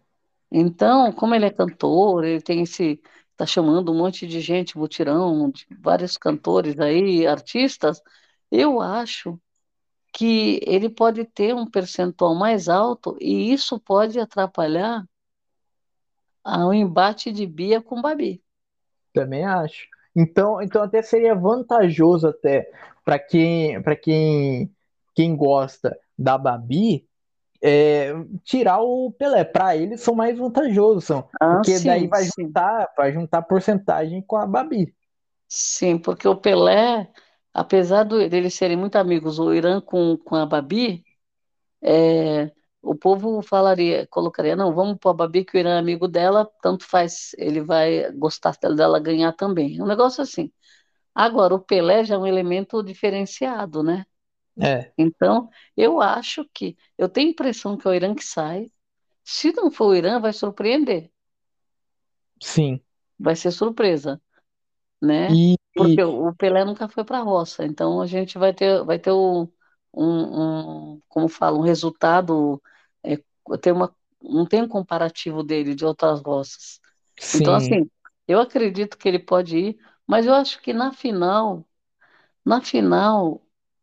[0.51, 3.01] Então, como ele é cantor, ele tem esse,
[3.37, 8.01] tá chamando um monte de gente, mutirão, de vários cantores aí, artistas,
[8.51, 9.39] eu acho
[10.13, 15.05] que ele pode ter um percentual mais alto e isso pode atrapalhar
[16.45, 18.43] o embate de Bia com Babi.
[19.13, 19.87] também acho.
[20.15, 22.69] Então, então até seria vantajoso até
[23.03, 24.73] para quem, para quem,
[25.15, 27.07] quem gosta da Babi,
[27.63, 28.13] é,
[28.43, 29.43] tirar o Pelé.
[29.45, 32.31] Para eles são mais vantajosos, são, Ah, porque daí sim, vai sim.
[32.37, 34.95] juntar, vai juntar porcentagem com a Babi.
[35.47, 37.11] Sim, porque o Pelé,
[37.53, 41.03] apesar do, deles serem muito amigos, o Irã com, com a Babi,
[41.81, 42.51] é,
[42.81, 46.49] o povo falaria, colocaria, não, vamos pôr a Babi que o Irã é amigo dela,
[46.61, 49.79] tanto faz, ele vai gostar dela ganhar também.
[49.79, 50.51] É um negócio assim.
[51.15, 54.05] Agora, o Pelé já é um elemento diferenciado, né?
[54.57, 58.71] É, Então, eu acho que, eu tenho a impressão que é o Irã que sai.
[59.25, 61.11] Se não for o Irã, vai surpreender,
[62.41, 62.81] sim.
[63.19, 64.21] vai ser surpresa,
[65.01, 65.37] né?
[65.37, 68.83] E, Porque e o Pelé nunca foi para a roça, então a gente vai ter,
[68.85, 69.43] vai ter um,
[69.93, 72.61] um, um- como fala, um resultado,
[73.03, 73.17] é,
[73.61, 76.79] ter uma, não tem um comparativo dele de outras roças.
[77.33, 77.89] Então, sim, assim,
[78.27, 81.65] eu acredito que ele pode ir, mas eu acho que na final,
[82.45, 83.41] na final,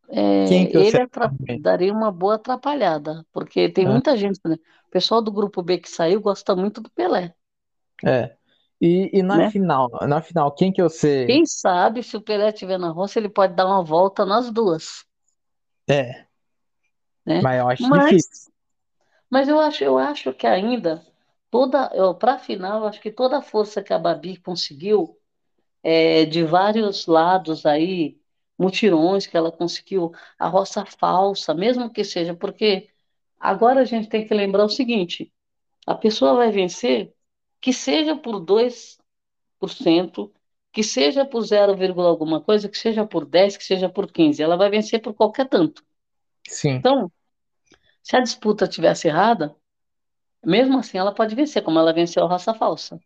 [0.09, 4.55] é, que ele atra- daria uma boa atrapalhada, porque tem Ah, muita gente, né?
[4.87, 7.35] O pessoal do grupo B que saiu gosta muito do Pelé,
[8.05, 8.35] é.
[8.81, 9.51] E, e na né?
[9.51, 13.29] final, na final, quem que você Quem sabe se o Pelé estiver na roça, ele
[13.29, 15.05] pode dar uma volta nas duas,
[15.87, 16.27] é,
[17.25, 17.41] né?
[17.41, 18.51] mas eu acho Mas, difícil.
[19.29, 21.05] mas eu acho, eu acho que ainda
[21.49, 25.17] toda, para a final, eu acho que toda a força que a Babi conseguiu
[25.83, 28.18] é, de vários lados aí,
[28.59, 32.89] mutirões que ela conseguiu, a roça falsa, mesmo que seja, porque
[33.39, 35.33] agora a gente tem que lembrar o seguinte:
[35.87, 37.13] a pessoa vai vencer,
[37.61, 40.33] que seja por 2%,
[40.73, 44.57] que seja por 0, alguma coisa, que seja por 10, que seja por 15, ela
[44.57, 45.83] vai vencer por qualquer tanto.
[46.49, 47.11] Sim, Então,
[48.03, 49.55] se a disputa tivesse errada,
[50.45, 52.99] mesmo assim ela pode vencer, como ela venceu a roça falsa.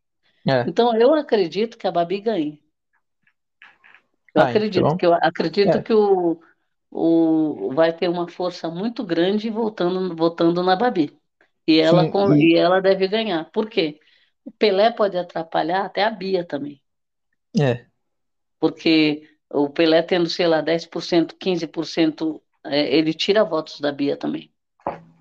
[0.48, 0.68] é.
[0.68, 2.63] Então, eu acredito que a Babi ganhe.
[4.34, 5.84] Eu Ah, acredito então, que eu acredito é.
[5.84, 6.42] que o,
[6.92, 11.18] o vai ter uma força muito grande voltando voltando na Babi.
[11.68, 13.46] E ela Sim, com, e e ela deve ganhar.
[13.52, 14.00] Por quê?
[14.46, 16.82] O Pelé pode atrapalhar até a Bia também,
[17.60, 17.88] é,
[18.60, 24.52] porque o Pelé tendo, sei lá, 10%, 15%, é, ele tira votos da Bia também,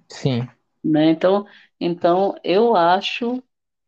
[0.08, 0.48] sim,
[0.84, 1.10] né?
[1.10, 1.46] Então,
[1.80, 3.42] então eu acho,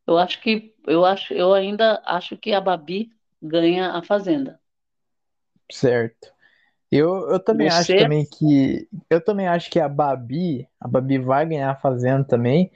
[0.07, 3.11] eu acho que eu acho, eu ainda acho que a Babi
[3.43, 4.61] ganha a Fazenda.
[5.70, 6.32] Certo.
[6.90, 11.18] Eu, eu também acho Você também que eu também acho que a Babi, a Babi
[11.18, 12.70] vai ganhar a Fazenda também.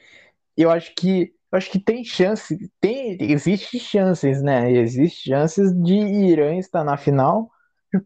[0.57, 4.71] Eu acho que eu acho que tem chance, tem existe chances, né?
[4.73, 7.51] Existe chances de Irã estar na final,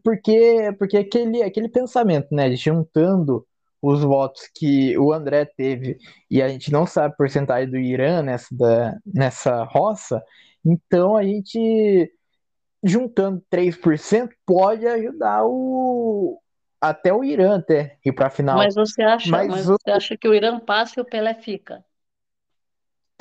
[0.03, 3.45] porque porque aquele aquele pensamento, né, juntando
[3.81, 5.97] os votos que o André teve
[6.29, 10.23] e a gente não sabe a porcentagem do Irã nessa da, nessa roça,
[10.65, 12.11] então a gente
[12.83, 16.39] juntando 3% pode ajudar o
[16.81, 18.57] até o Irã até ir para a final.
[18.57, 21.83] Mas você acha, mas, mas você acha que o Irã passa e o Pelé fica?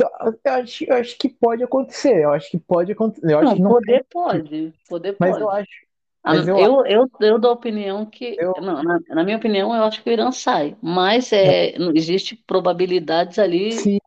[0.01, 2.25] Eu acho, eu acho que pode acontecer.
[2.25, 3.33] Eu acho que pode acontecer.
[3.33, 4.75] Eu não, não poder pode.
[4.89, 5.43] Poder mas pode.
[5.43, 5.87] eu acho.
[6.25, 8.37] Ah, Mas eu, eu, eu, eu, dou a opinião que.
[8.39, 10.77] Eu- Não, na, na minha opinião, eu acho que o Irã sai.
[10.81, 13.99] Mas é, não existe probabilidades ali, sim.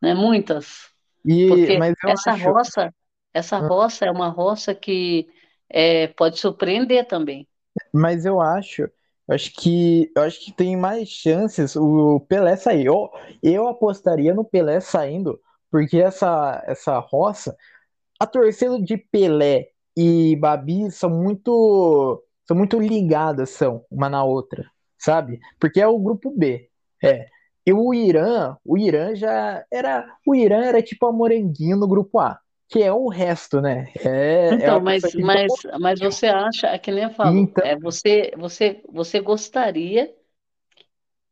[0.00, 0.14] né?
[0.14, 0.90] Muitas.
[1.24, 2.50] E, Porque essa acho.
[2.50, 2.94] roça,
[3.32, 5.28] essa roça é uma roça que
[5.68, 7.46] é, pode surpreender também.
[7.92, 12.86] Mas eu acho, eu acho que eu acho que tem mais chances o Pelé sair.
[12.86, 13.10] Eu,
[13.42, 17.56] eu apostaria no Pelé saindo, porque essa essa roça,
[18.18, 24.68] a torcida de Pelé e Babi são muito são muito ligadas são uma na outra,
[24.98, 25.38] sabe?
[25.58, 26.68] Porque é o grupo B.
[27.02, 27.26] É.
[27.66, 32.18] E o Irã, o Irã já era, o Irã era tipo a moranguinho no grupo
[32.18, 32.40] A,
[32.70, 33.92] que é o resto, né?
[34.04, 37.62] É, é Então, a mas, mas, mas você acha, é que nem eu falo, Então-
[37.62, 40.14] é, você, você, você gostaria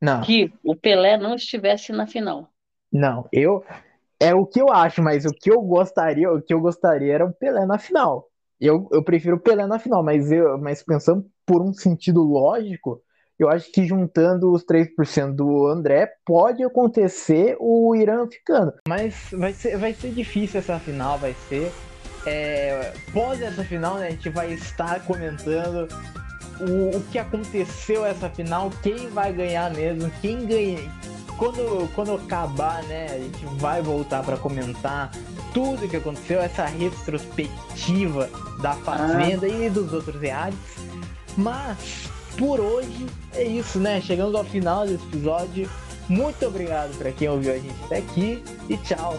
[0.01, 0.25] Não.
[0.25, 2.53] que o Pelé não estivesse na final.
[2.93, 3.63] Não, eu
[4.21, 7.27] é o que eu acho, mas o que eu gostaria, o que eu gostaria era
[7.27, 8.29] o Pelé na final.
[8.61, 13.03] Eu, eu prefiro o Pelé na final, mas eu, mas pensando por um sentido lógico,
[13.39, 18.73] eu acho que juntando os 3% do André, pode acontecer o Irã ficando.
[18.89, 21.73] Mas vai ser, vai ser difícil essa final, vai ser.
[22.27, 25.89] É, pós essa final, né, a gente vai estar comentando
[26.61, 30.91] o, o que aconteceu essa final, quem vai ganhar mesmo, quem ganha.
[31.39, 35.13] Quando, quando acabar, né, a gente vai voltar para comentar
[35.55, 38.29] tudo que aconteceu, essa retrospectiva
[38.61, 40.55] da Fazenda e dos outros reais.
[41.37, 44.01] Mas por hoje é isso, né?
[44.01, 45.69] Chegamos ao final desse episódio.
[46.09, 49.19] Muito obrigado para quem ouviu a gente até aqui e tchau.